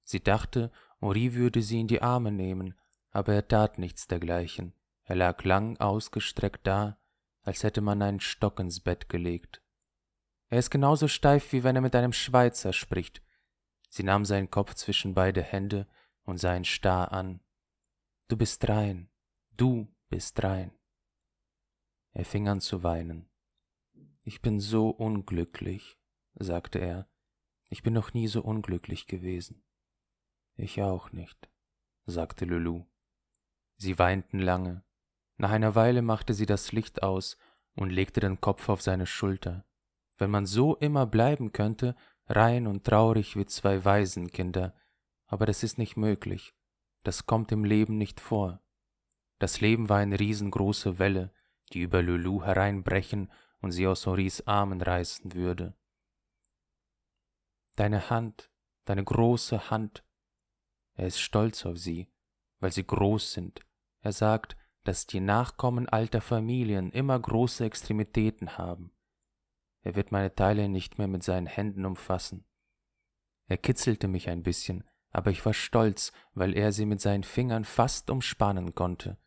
Sie 0.03 0.21
dachte, 0.21 0.73
Ori 1.01 1.35
würde 1.35 1.63
sie 1.63 1.79
in 1.79 1.87
die 1.87 2.03
Arme 2.03 2.33
nehmen, 2.33 2.75
aber 3.11 3.35
er 3.35 3.49
tat 3.49 3.79
nichts 3.79 4.07
dergleichen. 4.07 4.75
Er 5.05 5.17
lag 5.17 5.43
lang 5.45 5.79
ausgestreckt 5.79 6.67
da, 6.67 6.99
als 7.43 7.63
hätte 7.63 7.81
man 7.81 8.03
einen 8.03 8.21
Stock 8.21 8.61
ins 8.61 8.81
Bett 8.81 9.09
gelegt. 9.09 9.63
Er 10.49 10.59
ist 10.59 10.71
genauso 10.71 11.09
steif, 11.09 11.53
wie 11.53 11.65
wenn 11.65 11.77
er 11.77 11.83
mit 11.83 11.95
einem 11.95 12.13
Schweizer 12.13 12.73
spricht. 12.73 13.23
Sie 13.89 14.03
nahm 14.03 14.25
seinen 14.25 14.51
Kopf 14.51 14.75
zwischen 14.75 15.15
beide 15.15 15.43
Hände 15.43 15.87
und 16.25 16.39
sah 16.39 16.55
ihn 16.55 16.65
starr 16.65 17.13
an. 17.13 17.41
Du 18.29 18.37
bist 18.37 18.69
rein, 18.69 19.09
du 19.57 19.89
bist 20.11 20.43
rein. 20.43 20.73
Er 22.13 22.25
fing 22.25 22.49
an 22.49 22.61
zu 22.61 22.83
weinen. 22.83 23.29
Ich 24.25 24.43
bin 24.43 24.61
so 24.61 24.91
unglücklich, 24.91 25.99
sagte 26.35 26.79
er. 26.79 27.09
Ich 27.71 27.83
bin 27.83 27.95
noch 27.95 28.13
nie 28.13 28.29
so 28.29 28.43
unglücklich 28.43 29.07
gewesen. 29.07 29.63
Ich 30.57 30.83
auch 30.83 31.13
nicht, 31.13 31.49
sagte 32.05 32.45
Lulu. 32.45 32.85
Sie 33.79 33.99
weinten 33.99 34.39
lange. 34.39 34.85
Nach 35.37 35.51
einer 35.51 35.75
Weile 35.75 36.03
machte 36.03 36.35
sie 36.35 36.47
das 36.47 36.73
Licht 36.73 37.03
aus 37.03 37.39
und 37.75 37.91
legte 37.91 38.21
den 38.21 38.41
Kopf 38.41 38.69
auf 38.69 38.83
seine 38.83 39.07
Schulter. 39.07 39.65
Wenn 40.19 40.31
man 40.31 40.47
so 40.47 40.77
immer 40.77 41.07
bleiben 41.07 41.53
könnte, 41.53 41.97
rein 42.27 42.67
und 42.67 42.85
traurig 42.85 43.37
wie 43.37 43.47
zwei 43.47 43.85
Waisenkinder, 43.85 44.75
aber 45.27 45.47
das 45.47 45.63
ist 45.63 45.79
nicht 45.79 45.97
möglich 45.97 46.55
das 47.09 47.25
kommt 47.25 47.53
im 47.53 47.65
Leben 47.65 47.97
nicht 47.97 48.21
vor. 48.21 48.63
Das 49.39 49.63
Leben 49.63 49.89
war 49.89 49.97
eine 49.97 50.21
riesengroße 50.21 50.99
Welle, 50.99 51.33
die 51.73 51.81
über 51.81 52.03
Lulu 52.03 52.43
hereinbrechen 52.43 53.33
und 53.61 53.73
sie 53.73 53.87
aus 53.87 54.05
Henris 54.05 54.47
Armen 54.47 54.83
reißen 54.83 55.33
würde. 55.33 55.75
Deine 57.77 58.11
Hand, 58.11 58.51
deine 58.85 59.05
große 59.05 59.71
Hand. 59.71 60.05
Er 60.97 61.07
ist 61.07 61.19
stolz 61.19 61.65
auf 61.65 61.79
sie, 61.79 62.09
weil 62.59 62.73
sie 62.73 62.87
groß 62.87 63.33
sind. 63.33 63.61
Er 64.01 64.13
sagt, 64.13 64.57
dass 64.85 65.07
die 65.07 65.21
Nachkommen 65.21 65.89
alter 65.89 66.21
Familien 66.21 66.91
immer 66.91 67.19
große 67.19 67.65
Extremitäten 67.65 68.57
haben. 68.57 68.93
Er 69.83 69.97
wird 69.97 70.13
meine 70.13 70.35
Teile 70.35 70.69
nicht 70.69 70.99
mehr 70.99 71.09
mit 71.09 71.23
seinen 71.23 71.47
Händen 71.47 71.85
umfassen. 71.85 72.45
Er 73.47 73.59
kitzelte 73.59 74.09
mich 74.09 74.29
ein 74.29 74.43
bisschen, 74.43 74.85
aber 75.11 75.31
ich 75.31 75.45
war 75.45 75.55
stolz, 75.55 76.13
weil 76.35 76.57
er 76.57 76.73
sie 76.73 76.87
mit 76.87 77.01
seinen 77.01 77.25
Fingern 77.25 77.65
fast 77.65 78.11
umspannen 78.11 78.75
konnte. 78.75 79.19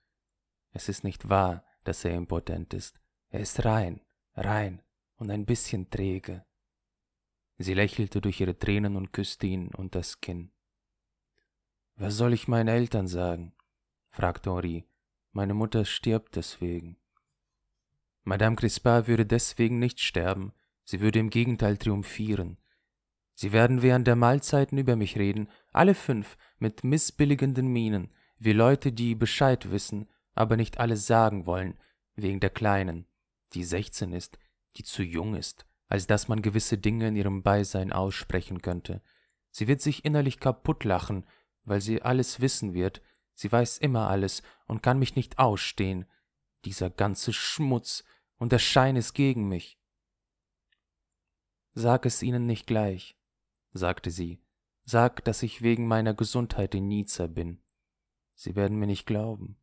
Es 0.72 0.90
ist 0.90 1.04
nicht 1.04 1.30
wahr, 1.30 1.66
dass 1.84 2.06
er 2.06 2.16
impotent 2.16 2.74
ist. 2.74 3.02
Er 3.30 3.40
ist 3.40 3.66
rein, 3.66 4.02
rein 4.36 4.82
und 5.16 5.32
ein 5.32 5.46
bisschen 5.46 5.90
träge. 5.90 6.46
Sie 7.58 7.74
lächelte 7.74 8.22
durch 8.22 8.40
ihre 8.40 8.58
Tränen 8.58 8.96
und 8.96 9.14
küsste 9.14 9.48
ihn 9.48 9.70
unter 9.76 10.00
das 10.00 10.22
Kinn. 10.22 10.52
Was 11.96 12.16
soll 12.16 12.34
ich 12.34 12.48
meinen 12.48 12.70
Eltern 12.70 13.08
sagen? 13.08 13.54
Fragte 14.12 14.52
Henri. 14.52 14.86
Meine 15.32 15.54
Mutter 15.54 15.86
stirbt 15.86 16.36
deswegen. 16.36 16.98
Madame 18.24 18.56
Crispin 18.56 19.08
würde 19.08 19.26
deswegen 19.26 19.80
nicht 19.80 20.00
sterben, 20.00 20.54
sie 20.84 21.00
würde 21.00 21.20
im 21.20 21.30
Gegenteil 21.30 21.78
triumphieren. 21.78 22.58
Sie 23.34 23.52
werden 23.52 23.82
während 23.82 24.06
der 24.06 24.16
Mahlzeiten 24.16 24.78
über 24.78 24.96
mich 24.96 25.18
reden, 25.18 25.50
alle 25.72 25.96
fünf, 25.96 26.38
mit 26.60 26.84
missbilligenden 26.84 27.68
Mienen, 27.68 28.12
wie 28.38 28.54
Leute, 28.54 28.92
die 28.92 29.16
Bescheid 29.16 29.72
wissen, 29.72 30.08
aber 30.36 30.58
nicht 30.58 30.80
alles 30.80 31.08
sagen 31.08 31.46
wollen, 31.46 31.78
wegen 32.16 32.40
der 32.40 32.52
Kleinen, 32.52 33.08
die 33.54 33.64
sechzehn 33.64 34.12
ist, 34.14 34.38
die 34.78 34.84
zu 34.84 35.02
jung 35.02 35.36
ist, 35.36 35.66
als 35.88 36.06
dass 36.06 36.28
man 36.28 36.42
gewisse 36.42 36.78
Dinge 36.78 37.08
in 37.08 37.16
ihrem 37.16 37.42
Beisein 37.42 37.92
aussprechen 37.92 38.62
könnte. 38.62 39.02
Sie 39.50 39.68
wird 39.68 39.82
sich 39.82 40.06
innerlich 40.06 40.40
kaputt 40.40 40.84
lachen, 40.84 41.26
weil 41.64 41.82
sie 41.82 42.02
alles 42.02 42.42
wissen 42.42 42.74
wird, 42.74 43.02
sie 43.42 43.52
weiß 43.52 43.78
immer 43.80 44.10
alles 44.10 44.42
und 44.68 44.82
kann 44.82 45.00
mich 45.00 45.16
nicht 45.16 45.40
ausstehen. 45.40 46.06
Dieser 46.66 46.90
ganze 46.90 47.34
Schmutz 47.34 48.04
und 48.38 48.52
der 48.52 48.60
Schein 48.60 48.96
ist 48.96 49.14
gegen 49.14 49.48
mich. 49.48 49.78
Sag 51.74 52.06
es 52.06 52.22
ihnen 52.22 52.46
nicht 52.46 52.68
gleich 52.68 53.16
sagte 53.74 54.12
sie, 54.12 54.42
sag, 54.84 55.24
dass 55.26 55.44
ich 55.44 55.62
wegen 55.62 55.88
meiner 55.88 56.14
Gesundheit 56.14 56.76
in 56.76 56.88
Nizza 56.88 57.28
bin. 57.28 57.62
Sie 58.36 58.56
werden 58.56 58.78
mir 58.78 58.88
nicht 58.88 59.06
glauben. 59.06 59.58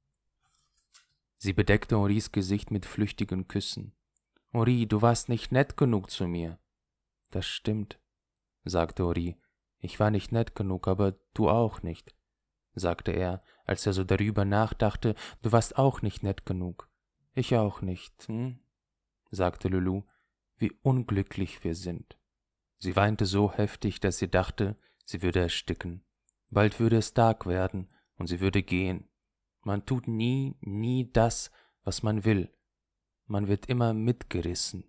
Sie 1.36 1.52
bedeckte 1.52 1.96
Henris 1.96 2.32
Gesicht 2.32 2.70
mit 2.70 2.86
flüchtigen 2.86 3.48
Küssen. 3.48 3.94
Henri, 4.50 4.86
du 4.86 5.02
warst 5.02 5.28
nicht 5.28 5.52
nett 5.52 5.76
genug 5.76 6.10
zu 6.10 6.26
mir. 6.26 6.58
Das 7.30 7.46
stimmt, 7.46 8.00
sagte 8.64 9.04
Henri. 9.04 9.36
Ich 9.80 10.00
war 10.00 10.10
nicht 10.10 10.32
nett 10.32 10.54
genug, 10.54 10.88
aber 10.88 11.12
du 11.34 11.48
auch 11.48 11.82
nicht, 11.82 12.14
sagte 12.78 13.12
er, 13.12 13.40
als 13.64 13.86
er 13.86 13.92
so 13.92 14.04
darüber 14.04 14.44
nachdachte. 14.44 15.14
Du 15.42 15.52
warst 15.52 15.76
auch 15.78 16.02
nicht 16.02 16.22
nett 16.22 16.46
genug. 16.46 16.88
Ich 17.34 17.54
auch 17.56 17.82
nicht, 17.82 18.26
hm? 18.26 18.58
sagte 19.30 19.68
Lulu. 19.68 20.02
Wie 20.56 20.72
unglücklich 20.82 21.62
wir 21.62 21.74
sind. 21.74 22.18
Sie 22.78 22.96
weinte 22.96 23.26
so 23.26 23.52
heftig, 23.52 24.00
dass 24.00 24.18
sie 24.18 24.28
dachte, 24.28 24.76
sie 25.04 25.22
würde 25.22 25.40
ersticken. 25.40 26.04
Bald 26.50 26.80
würde 26.80 26.96
es 26.96 27.14
Tag 27.14 27.46
werden 27.46 27.88
und 28.16 28.26
sie 28.26 28.40
würde 28.40 28.62
gehen. 28.62 29.08
Man 29.62 29.84
tut 29.86 30.08
nie, 30.08 30.56
nie 30.60 31.10
das, 31.12 31.50
was 31.84 32.02
man 32.02 32.24
will. 32.24 32.52
Man 33.26 33.48
wird 33.48 33.66
immer 33.66 33.92
mitgerissen. 33.92 34.84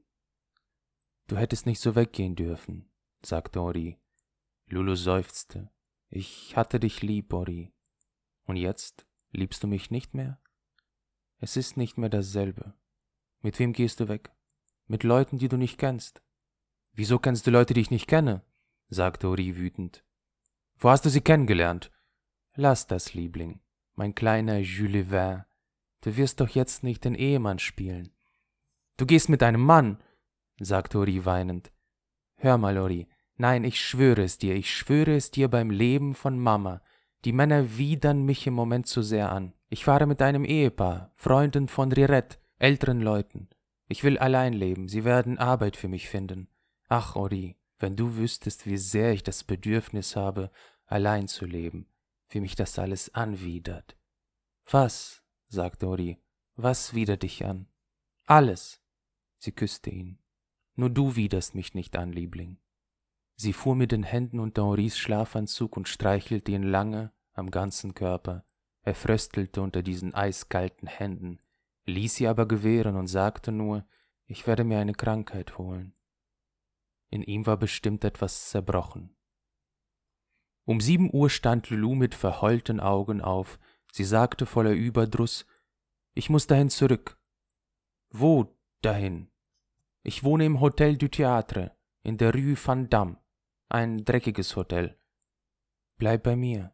Du 1.27 1.37
hättest 1.37 1.65
nicht 1.65 1.81
so 1.81 1.95
weggehen 1.95 2.35
dürfen, 2.35 2.89
sagte 3.21 3.61
Ori. 3.61 3.99
Lulu 4.67 4.95
seufzte. 4.95 5.69
Ich 6.09 6.55
hatte 6.55 6.79
dich 6.79 7.01
lieb, 7.01 7.33
Ori. 7.33 7.73
Und 8.49 8.55
jetzt 8.55 9.05
liebst 9.31 9.61
du 9.61 9.67
mich 9.67 9.91
nicht 9.91 10.15
mehr? 10.15 10.41
Es 11.37 11.55
ist 11.55 11.77
nicht 11.77 11.99
mehr 11.99 12.09
dasselbe. 12.09 12.73
Mit 13.41 13.59
wem 13.59 13.73
gehst 13.73 13.99
du 13.99 14.07
weg? 14.07 14.31
Mit 14.87 15.03
Leuten, 15.03 15.37
die 15.37 15.49
du 15.49 15.55
nicht 15.55 15.77
kennst. 15.77 16.23
Wieso 16.93 17.19
kennst 17.19 17.45
du 17.45 17.51
Leute, 17.51 17.75
die 17.75 17.81
ich 17.81 17.91
nicht 17.91 18.07
kenne? 18.07 18.41
sagte 18.87 19.29
Uri 19.29 19.55
wütend. 19.55 20.03
Wo 20.79 20.89
hast 20.89 21.05
du 21.05 21.11
sie 21.11 21.21
kennengelernt? 21.21 21.91
Lass 22.55 22.87
das, 22.87 23.13
Liebling. 23.13 23.61
mein 23.93 24.15
kleiner 24.15 24.57
Jules 24.57 25.09
Verne, 25.09 25.45
du 26.01 26.17
wirst 26.17 26.39
doch 26.39 26.49
jetzt 26.49 26.81
nicht 26.81 27.05
den 27.05 27.13
Ehemann 27.13 27.59
spielen. 27.59 28.15
Du 28.97 29.05
gehst 29.05 29.29
mit 29.29 29.43
einem 29.43 29.61
Mann, 29.61 30.03
sagte 30.59 30.97
Ori 30.97 31.23
weinend. 31.23 31.71
Hör 32.37 32.57
mal, 32.57 32.79
Ori, 32.79 33.07
nein, 33.35 33.63
ich 33.63 33.79
schwöre 33.79 34.23
es 34.23 34.39
dir, 34.39 34.55
ich 34.55 34.75
schwöre 34.75 35.15
es 35.15 35.29
dir 35.29 35.49
beim 35.49 35.69
Leben 35.69 36.15
von 36.15 36.39
Mama. 36.39 36.81
Die 37.25 37.33
Männer 37.33 37.77
widern 37.77 38.23
mich 38.23 38.47
im 38.47 38.53
Moment 38.53 38.87
zu 38.87 39.01
sehr 39.01 39.31
an. 39.31 39.53
Ich 39.69 39.83
fahre 39.83 40.05
mit 40.05 40.21
einem 40.21 40.45
Ehepaar, 40.45 41.11
Freunden 41.15 41.67
von 41.67 41.91
Rirette, 41.91 42.37
älteren 42.57 43.01
Leuten. 43.01 43.49
Ich 43.87 44.03
will 44.03 44.17
allein 44.17 44.53
leben, 44.53 44.87
sie 44.87 45.03
werden 45.03 45.37
Arbeit 45.37 45.75
für 45.75 45.87
mich 45.87 46.07
finden. 46.07 46.47
Ach, 46.87 47.15
Ori, 47.15 47.57
wenn 47.77 47.95
du 47.95 48.15
wüsstest, 48.15 48.65
wie 48.65 48.77
sehr 48.77 49.13
ich 49.13 49.23
das 49.23 49.43
Bedürfnis 49.43 50.15
habe, 50.15 50.51
allein 50.85 51.27
zu 51.27 51.45
leben, 51.45 51.87
wie 52.29 52.39
mich 52.39 52.55
das 52.55 52.79
alles 52.79 53.13
anwidert. 53.13 53.97
Was? 54.69 55.21
sagte 55.47 55.87
Ori, 55.87 56.17
was 56.55 56.93
widert 56.93 57.23
dich 57.23 57.45
an? 57.45 57.67
Alles. 58.25 58.81
Sie 59.39 59.51
küsste 59.51 59.89
ihn. 59.89 60.19
Nur 60.75 60.89
du 60.89 61.15
widerst 61.15 61.55
mich 61.55 61.73
nicht 61.73 61.97
an, 61.97 62.11
Liebling. 62.11 62.57
Sie 63.41 63.53
fuhr 63.53 63.73
mit 63.73 63.93
den 63.93 64.03
Händen 64.03 64.37
unter 64.37 64.65
Henris 64.65 64.97
Schlafanzug 64.97 65.77
und 65.77 65.87
streichelte 65.87 66.51
ihn 66.51 66.63
lange 66.63 67.13
am 67.31 67.51
ganzen 67.51 67.93
Körper. 67.95 68.43
Er 68.81 68.93
fröstelte 68.93 69.61
unter 69.61 69.81
diesen 69.81 70.13
eiskalten 70.13 70.89
Händen, 70.89 71.39
ließ 71.85 72.15
sie 72.15 72.27
aber 72.27 72.49
gewähren 72.49 72.97
und 72.97 73.07
sagte 73.07 73.53
nur, 73.53 73.85
ich 74.25 74.45
werde 74.45 74.65
mir 74.65 74.79
eine 74.79 74.93
Krankheit 74.93 75.57
holen. 75.57 75.93
In 77.11 77.23
ihm 77.23 77.45
war 77.45 77.55
bestimmt 77.55 78.03
etwas 78.03 78.49
zerbrochen. 78.49 79.15
Um 80.65 80.81
sieben 80.81 81.09
Uhr 81.09 81.29
stand 81.29 81.69
Lulu 81.69 81.95
mit 81.95 82.15
verheulten 82.15 82.81
Augen 82.81 83.21
auf. 83.21 83.57
Sie 83.89 84.03
sagte 84.03 84.47
voller 84.47 84.73
Überdruss, 84.73 85.45
ich 86.13 86.29
muss 86.29 86.45
dahin 86.45 86.69
zurück. 86.69 87.17
Wo 88.09 88.53
dahin? 88.81 89.31
Ich 90.03 90.25
wohne 90.25 90.43
im 90.43 90.59
Hotel 90.59 90.97
du 90.97 91.05
Théâtre 91.05 91.71
in 92.03 92.17
der 92.17 92.33
Rue 92.33 92.57
van 92.61 92.89
Damme, 92.89 93.15
ein 93.69 94.03
dreckiges 94.03 94.55
Hotel. 94.55 94.97
Bleib 95.97 96.23
bei 96.23 96.35
mir. 96.35 96.73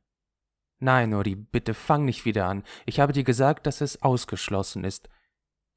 Nein, 0.79 1.13
Ori, 1.13 1.35
bitte 1.35 1.73
fang 1.73 2.05
nicht 2.05 2.25
wieder 2.25 2.47
an. 2.47 2.63
Ich 2.85 2.99
habe 2.99 3.13
dir 3.13 3.23
gesagt, 3.23 3.67
dass 3.67 3.81
es 3.81 4.01
ausgeschlossen 4.01 4.83
ist. 4.83 5.09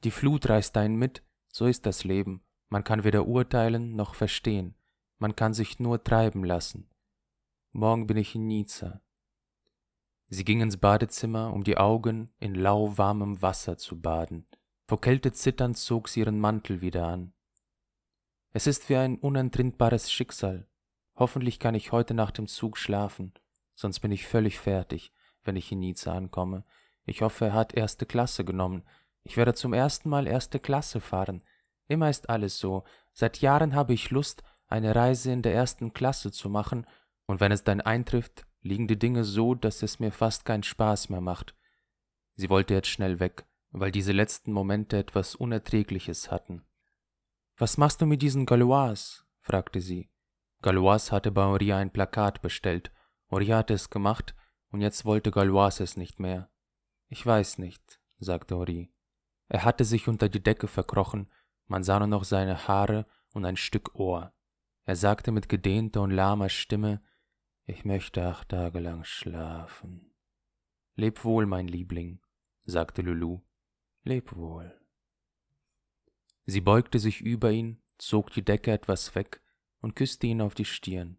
Die 0.04 0.10
Flut 0.10 0.48
reißt 0.48 0.76
einen 0.76 0.96
mit, 0.96 1.22
so 1.52 1.66
ist 1.66 1.86
das 1.86 2.04
Leben. 2.04 2.42
Man 2.68 2.84
kann 2.84 3.04
weder 3.04 3.26
urteilen 3.26 3.96
noch 3.96 4.14
verstehen. 4.14 4.74
Man 5.18 5.34
kann 5.34 5.54
sich 5.54 5.80
nur 5.80 6.04
treiben 6.04 6.44
lassen. 6.44 6.88
Morgen 7.72 8.06
bin 8.06 8.16
ich 8.16 8.34
in 8.34 8.46
Nizza. 8.46 9.00
Sie 10.28 10.44
ging 10.44 10.60
ins 10.60 10.76
Badezimmer, 10.76 11.52
um 11.52 11.64
die 11.64 11.78
Augen 11.78 12.30
in 12.38 12.54
lauwarmem 12.54 13.40
Wasser 13.42 13.78
zu 13.78 14.00
baden. 14.00 14.46
Vor 14.86 15.00
Kälte 15.00 15.32
zitternd 15.32 15.78
zog 15.78 16.08
sie 16.08 16.20
ihren 16.20 16.38
Mantel 16.38 16.80
wieder 16.80 17.06
an. 17.06 17.32
Es 18.52 18.66
ist 18.66 18.88
wie 18.88 18.96
ein 18.96 19.18
unentrinnbares 19.18 20.12
Schicksal. 20.12 20.67
Hoffentlich 21.18 21.58
kann 21.58 21.74
ich 21.74 21.90
heute 21.90 22.14
nach 22.14 22.30
dem 22.30 22.46
Zug 22.46 22.78
schlafen, 22.78 23.34
sonst 23.74 23.98
bin 24.00 24.12
ich 24.12 24.26
völlig 24.26 24.58
fertig, 24.60 25.12
wenn 25.42 25.56
ich 25.56 25.72
in 25.72 25.80
Nizza 25.80 26.14
ankomme. 26.14 26.64
Ich 27.06 27.22
hoffe, 27.22 27.46
er 27.46 27.52
hat 27.54 27.74
erste 27.74 28.06
Klasse 28.06 28.44
genommen. 28.44 28.84
Ich 29.24 29.36
werde 29.36 29.54
zum 29.54 29.72
ersten 29.72 30.08
Mal 30.08 30.28
erste 30.28 30.60
Klasse 30.60 31.00
fahren. 31.00 31.42
Immer 31.88 32.08
ist 32.08 32.30
alles 32.30 32.58
so. 32.58 32.84
Seit 33.12 33.40
Jahren 33.40 33.74
habe 33.74 33.94
ich 33.94 34.10
Lust, 34.10 34.44
eine 34.68 34.94
Reise 34.94 35.32
in 35.32 35.42
der 35.42 35.54
ersten 35.54 35.92
Klasse 35.92 36.30
zu 36.30 36.48
machen, 36.48 36.86
und 37.26 37.40
wenn 37.40 37.52
es 37.52 37.64
dann 37.64 37.80
eintrifft, 37.80 38.46
liegen 38.62 38.86
die 38.86 38.98
Dinge 38.98 39.24
so, 39.24 39.54
dass 39.54 39.82
es 39.82 39.98
mir 39.98 40.12
fast 40.12 40.44
keinen 40.44 40.62
Spaß 40.62 41.08
mehr 41.08 41.20
macht. 41.20 41.54
Sie 42.36 42.48
wollte 42.48 42.74
jetzt 42.74 42.88
schnell 42.88 43.18
weg, 43.18 43.44
weil 43.70 43.90
diese 43.90 44.12
letzten 44.12 44.52
Momente 44.52 44.96
etwas 44.96 45.34
Unerträgliches 45.34 46.30
hatten. 46.30 46.64
Was 47.56 47.76
machst 47.76 48.00
du 48.00 48.06
mit 48.06 48.22
diesen 48.22 48.46
Galois? 48.46 49.24
fragte 49.40 49.80
sie. 49.80 50.08
Galois 50.60 51.12
hatte 51.12 51.30
bei 51.30 51.44
Henri 51.44 51.72
ein 51.72 51.92
Plakat 51.92 52.42
bestellt. 52.42 52.90
Henri 53.28 53.46
hatte 53.46 53.74
es 53.74 53.90
gemacht, 53.90 54.34
und 54.70 54.80
jetzt 54.80 55.04
wollte 55.04 55.30
Galois 55.30 55.80
es 55.80 55.96
nicht 55.96 56.18
mehr. 56.18 56.50
Ich 57.08 57.24
weiß 57.24 57.58
nicht, 57.58 58.00
sagte 58.18 58.56
Henri. 58.56 58.90
Er 59.48 59.64
hatte 59.64 59.84
sich 59.84 60.08
unter 60.08 60.28
die 60.28 60.42
Decke 60.42 60.68
verkrochen, 60.68 61.30
man 61.66 61.84
sah 61.84 61.98
nur 61.98 62.08
noch 62.08 62.24
seine 62.24 62.66
Haare 62.66 63.04
und 63.34 63.44
ein 63.44 63.56
Stück 63.56 63.94
Ohr. 63.94 64.32
Er 64.84 64.96
sagte 64.96 65.32
mit 65.32 65.48
gedehnter 65.48 66.02
und 66.02 66.10
lahmer 66.10 66.48
Stimme, 66.48 67.00
ich 67.66 67.84
möchte 67.84 68.26
acht 68.26 68.48
Tage 68.48 68.80
lang 68.80 69.04
schlafen. 69.04 70.14
Leb 70.96 71.24
wohl, 71.24 71.46
mein 71.46 71.68
Liebling, 71.68 72.20
sagte 72.64 73.02
Lulu. 73.02 73.40
Leb 74.02 74.34
wohl. 74.34 74.80
Sie 76.46 76.62
beugte 76.62 76.98
sich 76.98 77.20
über 77.20 77.50
ihn, 77.50 77.82
zog 77.98 78.30
die 78.32 78.44
Decke 78.44 78.72
etwas 78.72 79.14
weg 79.14 79.42
und 79.80 79.96
küsste 79.96 80.26
ihn 80.26 80.40
auf 80.40 80.54
die 80.54 80.64
Stirn. 80.64 81.18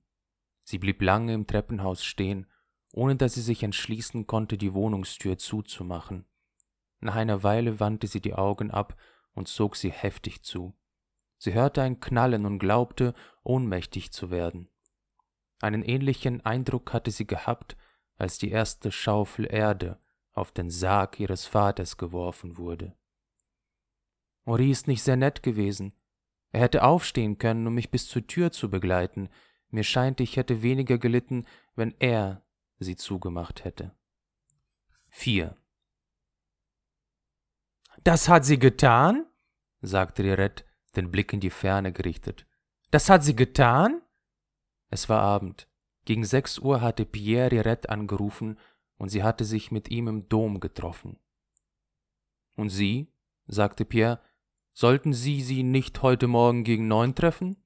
Sie 0.63 0.77
blieb 0.77 1.01
lange 1.01 1.33
im 1.33 1.47
Treppenhaus 1.47 2.03
stehen, 2.03 2.47
ohne 2.93 3.15
dass 3.15 3.33
sie 3.33 3.41
sich 3.41 3.63
entschließen 3.63 4.27
konnte, 4.27 4.57
die 4.57 4.73
Wohnungstür 4.73 5.37
zuzumachen. 5.37 6.25
Nach 6.99 7.15
einer 7.15 7.43
Weile 7.43 7.79
wandte 7.79 8.07
sie 8.07 8.21
die 8.21 8.33
Augen 8.33 8.71
ab 8.71 8.97
und 9.33 9.47
zog 9.47 9.75
sie 9.75 9.91
heftig 9.91 10.43
zu. 10.43 10.75
Sie 11.37 11.53
hörte 11.53 11.81
ein 11.81 11.99
Knallen 11.99 12.45
und 12.45 12.59
glaubte, 12.59 13.13
ohnmächtig 13.43 14.11
zu 14.11 14.29
werden. 14.29 14.69
Einen 15.61 15.83
ähnlichen 15.83 16.45
Eindruck 16.45 16.93
hatte 16.93 17.11
sie 17.11 17.25
gehabt, 17.25 17.77
als 18.17 18.37
die 18.37 18.51
erste 18.51 18.91
Schaufel 18.91 19.47
Erde 19.49 19.99
auf 20.33 20.51
den 20.51 20.69
Sarg 20.69 21.19
ihres 21.19 21.45
Vaters 21.45 21.97
geworfen 21.97 22.57
wurde. 22.57 22.95
Henri 24.45 24.71
ist 24.71 24.87
nicht 24.87 25.03
sehr 25.03 25.15
nett 25.15 25.43
gewesen. 25.43 25.93
Er 26.51 26.61
hätte 26.61 26.83
aufstehen 26.83 27.37
können, 27.37 27.67
um 27.67 27.75
mich 27.75 27.91
bis 27.91 28.07
zur 28.07 28.25
Tür 28.25 28.51
zu 28.51 28.69
begleiten. 28.69 29.29
Mir 29.69 29.83
scheint, 29.83 30.19
ich 30.19 30.37
hätte 30.37 30.61
weniger 30.61 30.97
gelitten, 30.97 31.45
wenn 31.75 31.93
er 31.99 32.43
sie 32.79 32.95
zugemacht 32.95 33.63
hätte. 33.63 33.95
4. 35.09 35.55
Das 38.03 38.29
hat 38.29 38.45
sie 38.45 38.57
getan? 38.57 39.25
sagte 39.81 40.23
Rirette, 40.23 40.63
den 40.95 41.11
Blick 41.11 41.33
in 41.33 41.39
die 41.39 41.49
Ferne 41.49 41.91
gerichtet. 41.91 42.45
Das 42.91 43.09
hat 43.09 43.23
sie 43.23 43.35
getan? 43.35 44.01
Es 44.89 45.09
war 45.09 45.21
Abend. 45.21 45.67
Gegen 46.05 46.25
sechs 46.25 46.57
Uhr 46.57 46.81
hatte 46.81 47.05
Pierre 47.05 47.51
Rirette 47.51 47.89
angerufen 47.89 48.57
und 48.97 49.09
sie 49.09 49.23
hatte 49.23 49.45
sich 49.45 49.71
mit 49.71 49.89
ihm 49.89 50.07
im 50.07 50.27
Dom 50.27 50.59
getroffen. 50.59 51.19
Und 52.55 52.69
Sie? 52.69 53.13
sagte 53.47 53.85
Pierre, 53.85 54.21
Sollten 54.73 55.13
Sie 55.13 55.41
sie 55.41 55.63
nicht 55.63 56.01
heute 56.01 56.27
Morgen 56.27 56.63
gegen 56.63 56.87
neun 56.87 57.15
treffen? 57.15 57.57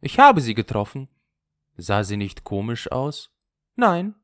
Ich 0.00 0.18
habe 0.18 0.40
sie 0.40 0.54
getroffen. 0.54 1.08
Sah 1.76 2.04
sie 2.04 2.16
nicht 2.16 2.44
komisch 2.44 2.90
aus? 2.90 3.30
Nein, 3.76 4.14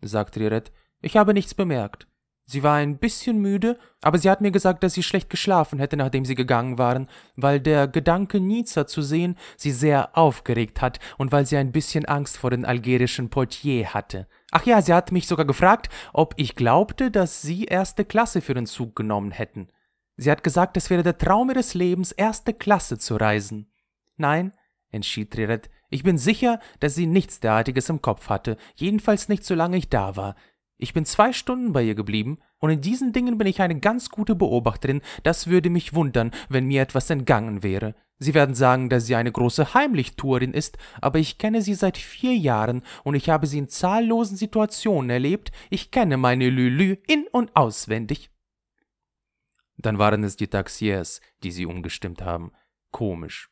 sagte 0.00 0.40
Rirette, 0.40 0.72
ich 1.00 1.16
habe 1.16 1.34
nichts 1.34 1.54
bemerkt. 1.54 2.06
Sie 2.46 2.62
war 2.62 2.74
ein 2.74 2.98
bisschen 2.98 3.38
müde, 3.38 3.78
aber 4.02 4.18
sie 4.18 4.28
hat 4.28 4.42
mir 4.42 4.50
gesagt, 4.50 4.82
dass 4.82 4.92
sie 4.92 5.02
schlecht 5.02 5.30
geschlafen 5.30 5.78
hätte, 5.78 5.96
nachdem 5.96 6.26
sie 6.26 6.34
gegangen 6.34 6.76
waren, 6.76 7.08
weil 7.36 7.58
der 7.58 7.88
Gedanke, 7.88 8.38
Nizza 8.38 8.86
zu 8.86 9.00
sehen, 9.00 9.38
sie 9.56 9.70
sehr 9.70 10.16
aufgeregt 10.16 10.82
hat 10.82 11.00
und 11.16 11.32
weil 11.32 11.46
sie 11.46 11.56
ein 11.56 11.72
bisschen 11.72 12.04
Angst 12.04 12.36
vor 12.36 12.50
den 12.50 12.66
algerischen 12.66 13.30
Portier 13.30 13.94
hatte. 13.94 14.28
Ach 14.50 14.66
ja, 14.66 14.82
sie 14.82 14.92
hat 14.92 15.10
mich 15.10 15.26
sogar 15.26 15.46
gefragt, 15.46 15.88
ob 16.12 16.34
ich 16.36 16.54
glaubte, 16.54 17.10
dass 17.10 17.40
sie 17.40 17.64
erste 17.64 18.04
Klasse 18.04 18.42
für 18.42 18.52
den 18.52 18.66
Zug 18.66 18.94
genommen 18.94 19.30
hätten. 19.30 19.68
Sie 20.16 20.30
hat 20.30 20.44
gesagt, 20.44 20.76
es 20.76 20.90
wäre 20.90 21.02
der 21.02 21.18
Traum 21.18 21.50
ihres 21.50 21.74
Lebens, 21.74 22.12
erste 22.12 22.54
Klasse 22.54 22.98
zu 22.98 23.16
reisen. 23.16 23.72
Nein, 24.16 24.52
entschied 24.90 25.32
Triret, 25.32 25.70
ich 25.90 26.02
bin 26.02 26.18
sicher, 26.18 26.60
dass 26.80 26.94
sie 26.94 27.06
nichts 27.06 27.40
derartiges 27.40 27.88
im 27.88 28.02
Kopf 28.02 28.28
hatte, 28.28 28.56
jedenfalls 28.74 29.28
nicht 29.28 29.44
solange 29.44 29.76
ich 29.76 29.88
da 29.88 30.16
war. 30.16 30.36
Ich 30.76 30.92
bin 30.92 31.04
zwei 31.04 31.32
Stunden 31.32 31.72
bei 31.72 31.82
ihr 31.82 31.94
geblieben, 31.94 32.38
und 32.58 32.70
in 32.70 32.80
diesen 32.80 33.12
Dingen 33.12 33.36
bin 33.36 33.46
ich 33.46 33.60
eine 33.60 33.78
ganz 33.78 34.08
gute 34.08 34.34
Beobachterin. 34.34 35.02
Das 35.22 35.48
würde 35.48 35.68
mich 35.68 35.94
wundern, 35.94 36.30
wenn 36.48 36.64
mir 36.64 36.80
etwas 36.80 37.10
entgangen 37.10 37.62
wäre. 37.62 37.94
Sie 38.18 38.32
werden 38.32 38.54
sagen, 38.54 38.88
dass 38.88 39.06
sie 39.06 39.16
eine 39.16 39.30
große 39.30 39.74
Heimlichtuerin 39.74 40.54
ist, 40.54 40.78
aber 41.00 41.18
ich 41.18 41.36
kenne 41.36 41.62
sie 41.62 41.74
seit 41.74 41.98
vier 41.98 42.34
Jahren 42.34 42.82
und 43.02 43.14
ich 43.14 43.28
habe 43.28 43.46
sie 43.46 43.58
in 43.58 43.68
zahllosen 43.68 44.36
Situationen 44.36 45.10
erlebt. 45.10 45.52
Ich 45.68 45.90
kenne 45.90 46.16
meine 46.16 46.48
Lülü 46.48 46.96
in- 47.06 47.26
und 47.32 47.54
auswendig. 47.54 48.30
Dann 49.76 49.98
waren 49.98 50.24
es 50.24 50.36
die 50.36 50.48
Taxiers, 50.48 51.20
die 51.42 51.50
sie 51.50 51.66
umgestimmt 51.66 52.22
haben. 52.22 52.52
Komisch. 52.90 53.50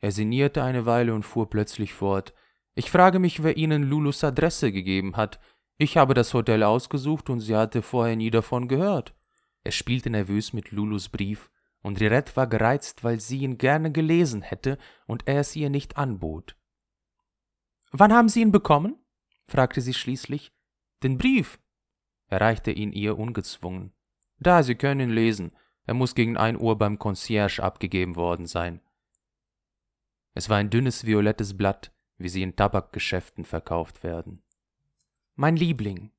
Er 0.00 0.12
sinnierte 0.12 0.62
eine 0.62 0.86
Weile 0.86 1.14
und 1.14 1.24
fuhr 1.24 1.48
plötzlich 1.50 1.92
fort. 1.92 2.34
Ich 2.74 2.90
frage 2.90 3.18
mich, 3.18 3.42
wer 3.42 3.56
Ihnen 3.56 3.82
Lulus 3.82 4.22
Adresse 4.24 4.72
gegeben 4.72 5.16
hat. 5.16 5.40
Ich 5.78 5.96
habe 5.96 6.14
das 6.14 6.32
Hotel 6.34 6.62
ausgesucht 6.62 7.28
und 7.30 7.40
sie 7.40 7.54
hatte 7.54 7.82
vorher 7.82 8.16
nie 8.16 8.30
davon 8.30 8.68
gehört. 8.68 9.14
Er 9.64 9.72
spielte 9.72 10.10
nervös 10.10 10.52
mit 10.52 10.70
Lulus 10.70 11.08
Brief, 11.08 11.50
und 11.82 12.00
Rirette 12.00 12.34
war 12.34 12.46
gereizt, 12.46 13.04
weil 13.04 13.20
sie 13.20 13.38
ihn 13.38 13.58
gerne 13.58 13.92
gelesen 13.92 14.42
hätte 14.42 14.76
und 15.06 15.28
er 15.28 15.40
es 15.40 15.54
ihr 15.54 15.70
nicht 15.70 15.96
anbot. 15.96 16.56
Wann 17.92 18.12
haben 18.12 18.28
Sie 18.28 18.40
ihn 18.40 18.50
bekommen? 18.52 18.98
fragte 19.44 19.80
sie 19.80 19.94
schließlich. 19.94 20.52
Den 21.02 21.16
Brief. 21.16 21.60
Er 22.26 22.40
reichte 22.40 22.72
ihn 22.72 22.92
ihr 22.92 23.16
ungezwungen. 23.16 23.92
Da, 24.38 24.62
Sie 24.62 24.74
können 24.74 25.00
ihn 25.00 25.14
lesen. 25.14 25.52
Er 25.84 25.94
muss 25.94 26.14
gegen 26.14 26.36
ein 26.36 26.60
Uhr 26.60 26.76
beim 26.76 26.98
Concierge 26.98 27.62
abgegeben 27.62 28.16
worden 28.16 28.46
sein. 28.46 28.80
Es 30.34 30.48
war 30.48 30.58
ein 30.58 30.70
dünnes 30.70 31.06
violettes 31.06 31.56
Blatt, 31.56 31.92
wie 32.18 32.28
sie 32.28 32.42
in 32.42 32.56
Tabakgeschäften 32.56 33.44
verkauft 33.44 34.02
werden. 34.02 34.42
Mein 35.34 35.56
Liebling. 35.56 36.10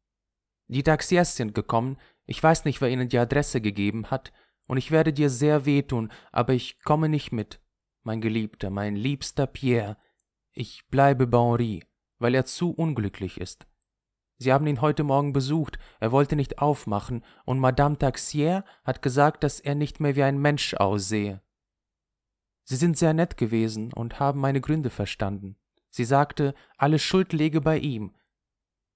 Die 0.67 0.83
Taxiers 0.83 1.35
sind 1.35 1.53
gekommen, 1.53 1.97
ich 2.25 2.41
weiß 2.41 2.65
nicht, 2.65 2.81
wer 2.81 2.89
ihnen 2.89 3.09
die 3.09 3.19
Adresse 3.19 3.61
gegeben 3.61 4.09
hat, 4.09 4.33
und 4.67 4.77
ich 4.77 4.91
werde 4.91 5.13
dir 5.13 5.29
sehr 5.29 5.65
wehtun, 5.65 6.11
aber 6.31 6.53
ich 6.53 6.79
komme 6.81 7.09
nicht 7.09 7.31
mit. 7.31 7.61
Mein 8.03 8.21
Geliebter, 8.21 8.69
mein 8.69 8.95
liebster 8.95 9.47
Pierre, 9.47 9.97
ich 10.51 10.87
bleibe 10.87 11.27
bei 11.27 11.37
Henri, 11.37 11.83
weil 12.19 12.35
er 12.35 12.45
zu 12.45 12.71
unglücklich 12.71 13.39
ist. 13.39 13.67
Sie 14.37 14.53
haben 14.53 14.67
ihn 14.67 14.81
heute 14.81 15.03
Morgen 15.03 15.33
besucht, 15.33 15.79
er 15.99 16.11
wollte 16.11 16.35
nicht 16.35 16.59
aufmachen, 16.59 17.23
und 17.45 17.59
Madame 17.59 17.97
Taxier 17.97 18.63
hat 18.83 19.01
gesagt, 19.01 19.43
dass 19.43 19.59
er 19.59 19.75
nicht 19.75 19.99
mehr 19.99 20.15
wie 20.15 20.23
ein 20.23 20.39
Mensch 20.39 20.75
aussehe. 20.75 21.41
Sie 22.63 22.75
sind 22.75 22.97
sehr 22.97 23.13
nett 23.13 23.37
gewesen 23.37 23.93
und 23.93 24.19
haben 24.19 24.39
meine 24.39 24.61
Gründe 24.61 24.89
verstanden. 24.89 25.55
Sie 25.89 26.05
sagte, 26.05 26.53
alle 26.77 26.99
Schuld 26.99 27.33
läge 27.33 27.61
bei 27.61 27.79
ihm. 27.79 28.13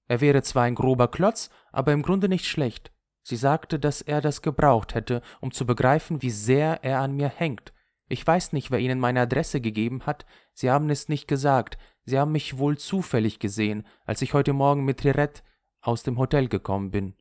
Er 0.06 0.20
wäre 0.20 0.42
zwar 0.42 0.64
ein 0.64 0.74
grober 0.74 1.08
Klotz, 1.08 1.50
aber 1.72 1.92
im 1.92 2.02
Grunde 2.02 2.28
nicht 2.28 2.46
schlecht. 2.46 2.92
Sie 3.22 3.36
sagte, 3.36 3.78
dass 3.78 4.02
er 4.02 4.20
das 4.20 4.42
gebraucht 4.42 4.94
hätte, 4.94 5.22
um 5.40 5.52
zu 5.52 5.64
begreifen, 5.64 6.22
wie 6.22 6.30
sehr 6.30 6.84
er 6.84 7.00
an 7.00 7.12
mir 7.14 7.28
hängt. 7.28 7.72
Ich 8.12 8.26
weiß 8.26 8.52
nicht, 8.52 8.70
wer 8.70 8.78
Ihnen 8.78 9.00
meine 9.00 9.22
Adresse 9.22 9.62
gegeben 9.62 10.04
hat. 10.04 10.26
Sie 10.52 10.70
haben 10.70 10.90
es 10.90 11.08
nicht 11.08 11.26
gesagt. 11.26 11.78
Sie 12.04 12.18
haben 12.18 12.30
mich 12.30 12.58
wohl 12.58 12.76
zufällig 12.76 13.38
gesehen, 13.38 13.86
als 14.04 14.20
ich 14.20 14.34
heute 14.34 14.52
Morgen 14.52 14.84
mit 14.84 15.02
Rirette 15.02 15.40
aus 15.80 16.02
dem 16.02 16.18
Hotel 16.18 16.48
gekommen 16.48 16.90
bin. 16.90 17.14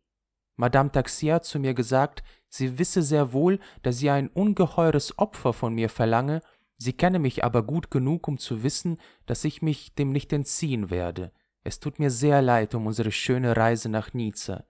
Madame 0.57 0.91
Taxia 0.91 1.35
hat 1.35 1.45
zu 1.45 1.59
mir 1.59 1.73
gesagt, 1.73 2.23
sie 2.49 2.77
wisse 2.77 3.03
sehr 3.03 3.31
wohl, 3.31 3.59
dass 3.83 3.99
sie 3.99 4.09
ein 4.09 4.27
ungeheures 4.27 5.17
Opfer 5.17 5.53
von 5.53 5.73
mir 5.73 5.87
verlange, 5.87 6.41
sie 6.75 6.91
kenne 6.91 7.19
mich 7.19 7.45
aber 7.45 7.63
gut 7.63 7.89
genug, 7.89 8.27
um 8.27 8.37
zu 8.37 8.61
wissen, 8.61 8.97
dass 9.27 9.45
ich 9.45 9.61
mich 9.61 9.95
dem 9.95 10.11
nicht 10.11 10.33
entziehen 10.33 10.89
werde. 10.89 11.31
Es 11.63 11.79
tut 11.79 11.99
mir 11.99 12.11
sehr 12.11 12.41
leid 12.41 12.75
um 12.75 12.85
unsere 12.85 13.13
schöne 13.13 13.55
Reise 13.55 13.87
nach 13.87 14.13
Nizza 14.13 14.65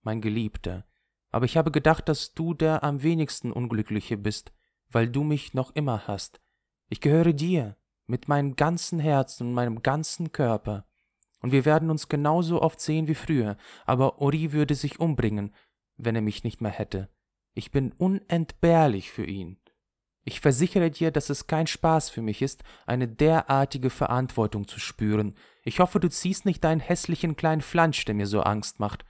mein 0.00 0.22
Geliebter, 0.22 0.86
aber 1.30 1.44
ich 1.44 1.58
habe 1.58 1.70
gedacht, 1.70 2.08
dass 2.08 2.32
du 2.32 2.54
der 2.54 2.82
am 2.82 3.02
wenigsten 3.02 3.52
Unglückliche 3.52 4.16
bist, 4.16 4.54
weil 4.90 5.08
du 5.08 5.22
mich 5.22 5.54
noch 5.54 5.74
immer 5.74 6.06
hast. 6.06 6.40
Ich 6.88 7.00
gehöre 7.00 7.32
dir, 7.32 7.76
mit 8.06 8.28
meinem 8.28 8.56
ganzen 8.56 8.98
Herzen 8.98 9.48
und 9.48 9.54
meinem 9.54 9.82
ganzen 9.82 10.32
Körper. 10.32 10.86
Und 11.40 11.52
wir 11.52 11.64
werden 11.64 11.90
uns 11.90 12.08
genauso 12.08 12.62
oft 12.62 12.80
sehen 12.80 13.08
wie 13.08 13.14
früher, 13.14 13.56
aber 13.84 14.20
Ori 14.20 14.52
würde 14.52 14.74
sich 14.74 15.00
umbringen, 15.00 15.54
wenn 15.96 16.14
er 16.14 16.22
mich 16.22 16.44
nicht 16.44 16.60
mehr 16.60 16.70
hätte. 16.70 17.08
Ich 17.54 17.70
bin 17.70 17.92
unentbehrlich 17.92 19.10
für 19.10 19.24
ihn. 19.24 19.58
Ich 20.24 20.40
versichere 20.40 20.90
dir, 20.90 21.12
dass 21.12 21.30
es 21.30 21.46
kein 21.46 21.68
Spaß 21.68 22.10
für 22.10 22.20
mich 22.20 22.42
ist, 22.42 22.64
eine 22.84 23.06
derartige 23.06 23.90
Verantwortung 23.90 24.66
zu 24.66 24.80
spüren. 24.80 25.36
Ich 25.62 25.78
hoffe, 25.78 26.00
du 26.00 26.10
ziehst 26.10 26.46
nicht 26.46 26.64
deinen 26.64 26.80
hässlichen 26.80 27.36
kleinen 27.36 27.60
Flansch, 27.60 28.04
der 28.04 28.14
mir 28.14 28.26
so 28.26 28.40
Angst 28.40 28.80
macht. 28.80 29.04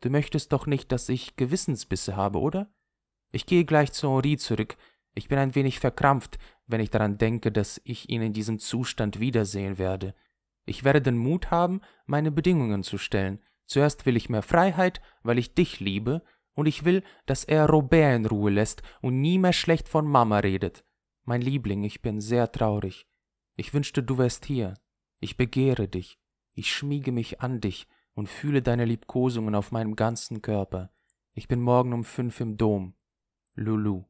Du 0.00 0.10
möchtest 0.10 0.52
doch 0.52 0.66
nicht, 0.66 0.92
dass 0.92 1.08
ich 1.08 1.36
Gewissensbisse 1.36 2.16
habe, 2.16 2.38
oder? 2.38 2.70
Ich 3.32 3.46
gehe 3.46 3.64
gleich 3.64 3.92
zu 3.92 4.10
Henri 4.10 4.36
zurück. 4.36 4.76
Ich 5.18 5.26
bin 5.26 5.38
ein 5.38 5.56
wenig 5.56 5.80
verkrampft, 5.80 6.38
wenn 6.68 6.80
ich 6.80 6.90
daran 6.90 7.18
denke, 7.18 7.50
dass 7.50 7.80
ich 7.82 8.08
ihn 8.08 8.22
in 8.22 8.32
diesem 8.32 8.60
Zustand 8.60 9.18
wiedersehen 9.18 9.76
werde. 9.76 10.14
Ich 10.64 10.84
werde 10.84 11.02
den 11.02 11.18
Mut 11.18 11.50
haben, 11.50 11.80
meine 12.06 12.30
Bedingungen 12.30 12.84
zu 12.84 12.98
stellen. 12.98 13.40
Zuerst 13.66 14.06
will 14.06 14.16
ich 14.16 14.28
mehr 14.28 14.42
Freiheit, 14.42 15.00
weil 15.24 15.40
ich 15.40 15.54
dich 15.54 15.80
liebe, 15.80 16.22
und 16.54 16.66
ich 16.66 16.84
will, 16.84 17.02
dass 17.26 17.42
er 17.42 17.68
Robert 17.68 18.14
in 18.14 18.26
Ruhe 18.26 18.52
lässt 18.52 18.82
und 19.02 19.20
nie 19.20 19.38
mehr 19.38 19.52
schlecht 19.52 19.88
von 19.88 20.06
Mama 20.06 20.38
redet. 20.38 20.84
Mein 21.24 21.42
Liebling, 21.42 21.82
ich 21.82 22.00
bin 22.00 22.20
sehr 22.20 22.52
traurig. 22.52 23.08
Ich 23.56 23.74
wünschte, 23.74 24.04
du 24.04 24.18
wärst 24.18 24.44
hier. 24.44 24.74
Ich 25.18 25.36
begehre 25.36 25.88
dich. 25.88 26.20
Ich 26.54 26.72
schmiege 26.72 27.10
mich 27.10 27.40
an 27.40 27.60
dich 27.60 27.88
und 28.14 28.28
fühle 28.28 28.62
deine 28.62 28.84
Liebkosungen 28.84 29.56
auf 29.56 29.72
meinem 29.72 29.96
ganzen 29.96 30.42
Körper. 30.42 30.92
Ich 31.34 31.48
bin 31.48 31.60
morgen 31.60 31.92
um 31.92 32.04
fünf 32.04 32.38
im 32.38 32.56
Dom. 32.56 32.94
Lulu. 33.54 34.04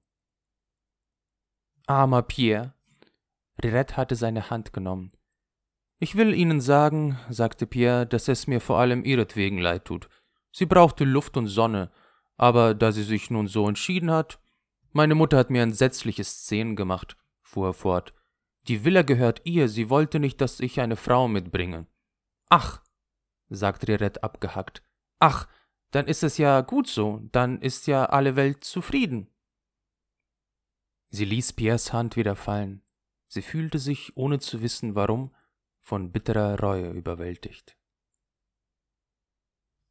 Armer 1.89 2.21
Pierre. 2.21 2.75
Rirette 3.63 3.97
hatte 3.97 4.15
seine 4.15 4.51
Hand 4.51 4.75
genommen. 4.75 5.11
Ich 5.99 6.17
will 6.17 6.35
Ihnen 6.35 6.61
sagen, 6.61 7.19
sagte 7.31 7.67
Pierre, 7.67 8.07
dass 8.07 8.29
es 8.29 8.47
mir 8.47 8.61
vor 8.61 8.79
allem 8.79 9.05
ihretwegen 9.05 9.59
leid 9.59 9.87
tut. 9.87 10.11
Sie 10.53 10.67
brauchte 10.67 11.05
Luft 11.05 11.39
und 11.39 11.47
Sonne, 11.47 11.91
aber 12.37 12.75
da 12.75 12.93
sie 12.93 13.03
sich 13.03 13.31
nun 13.31 13.49
so 13.49 13.67
entschieden 13.67 14.11
hat. 14.11 14.39
Meine 14.93 15.15
Mutter 15.15 15.39
hat 15.39 15.49
mir 15.49 15.63
entsetzliche 15.63 16.25
Szenen 16.25 16.77
gemacht, 16.77 17.17
fuhr 17.41 17.69
er 17.69 17.75
fort. 17.75 18.13
Die 18.65 18.85
Villa 18.85 19.01
gehört 19.01 19.41
ihr, 19.45 19.69
sie 19.69 19.89
wollte 19.89 20.21
nicht, 20.21 20.43
dass 20.43 20.61
ich 20.61 20.81
eine 20.81 20.97
Frau 20.97 21.27
mitbringe. 21.27 21.87
Ach, 22.51 22.83
sagte 23.49 23.89
Rirette 23.89 24.23
abgehackt. 24.23 24.83
Ach, 25.21 25.49
dann 25.91 26.07
ist 26.07 26.23
es 26.23 26.37
ja 26.37 26.61
gut 26.61 26.87
so, 26.87 27.23
dann 27.33 27.63
ist 27.63 27.87
ja 27.87 28.05
alle 28.05 28.37
Welt 28.37 28.63
zufrieden. 28.63 29.31
Sie 31.09 31.25
ließ 31.25 31.55
Pierres 31.55 31.93
Hand 31.93 32.17
wieder 32.17 32.37
fallen. 32.37 32.83
Sie 33.29 33.43
fühlte 33.43 33.79
sich, 33.79 34.17
ohne 34.17 34.41
zu 34.41 34.61
wissen 34.61 34.95
warum, 34.95 35.35
von 35.81 36.13
bitterer 36.13 36.61
Reue 36.61 36.91
überwältigt. 36.91 37.78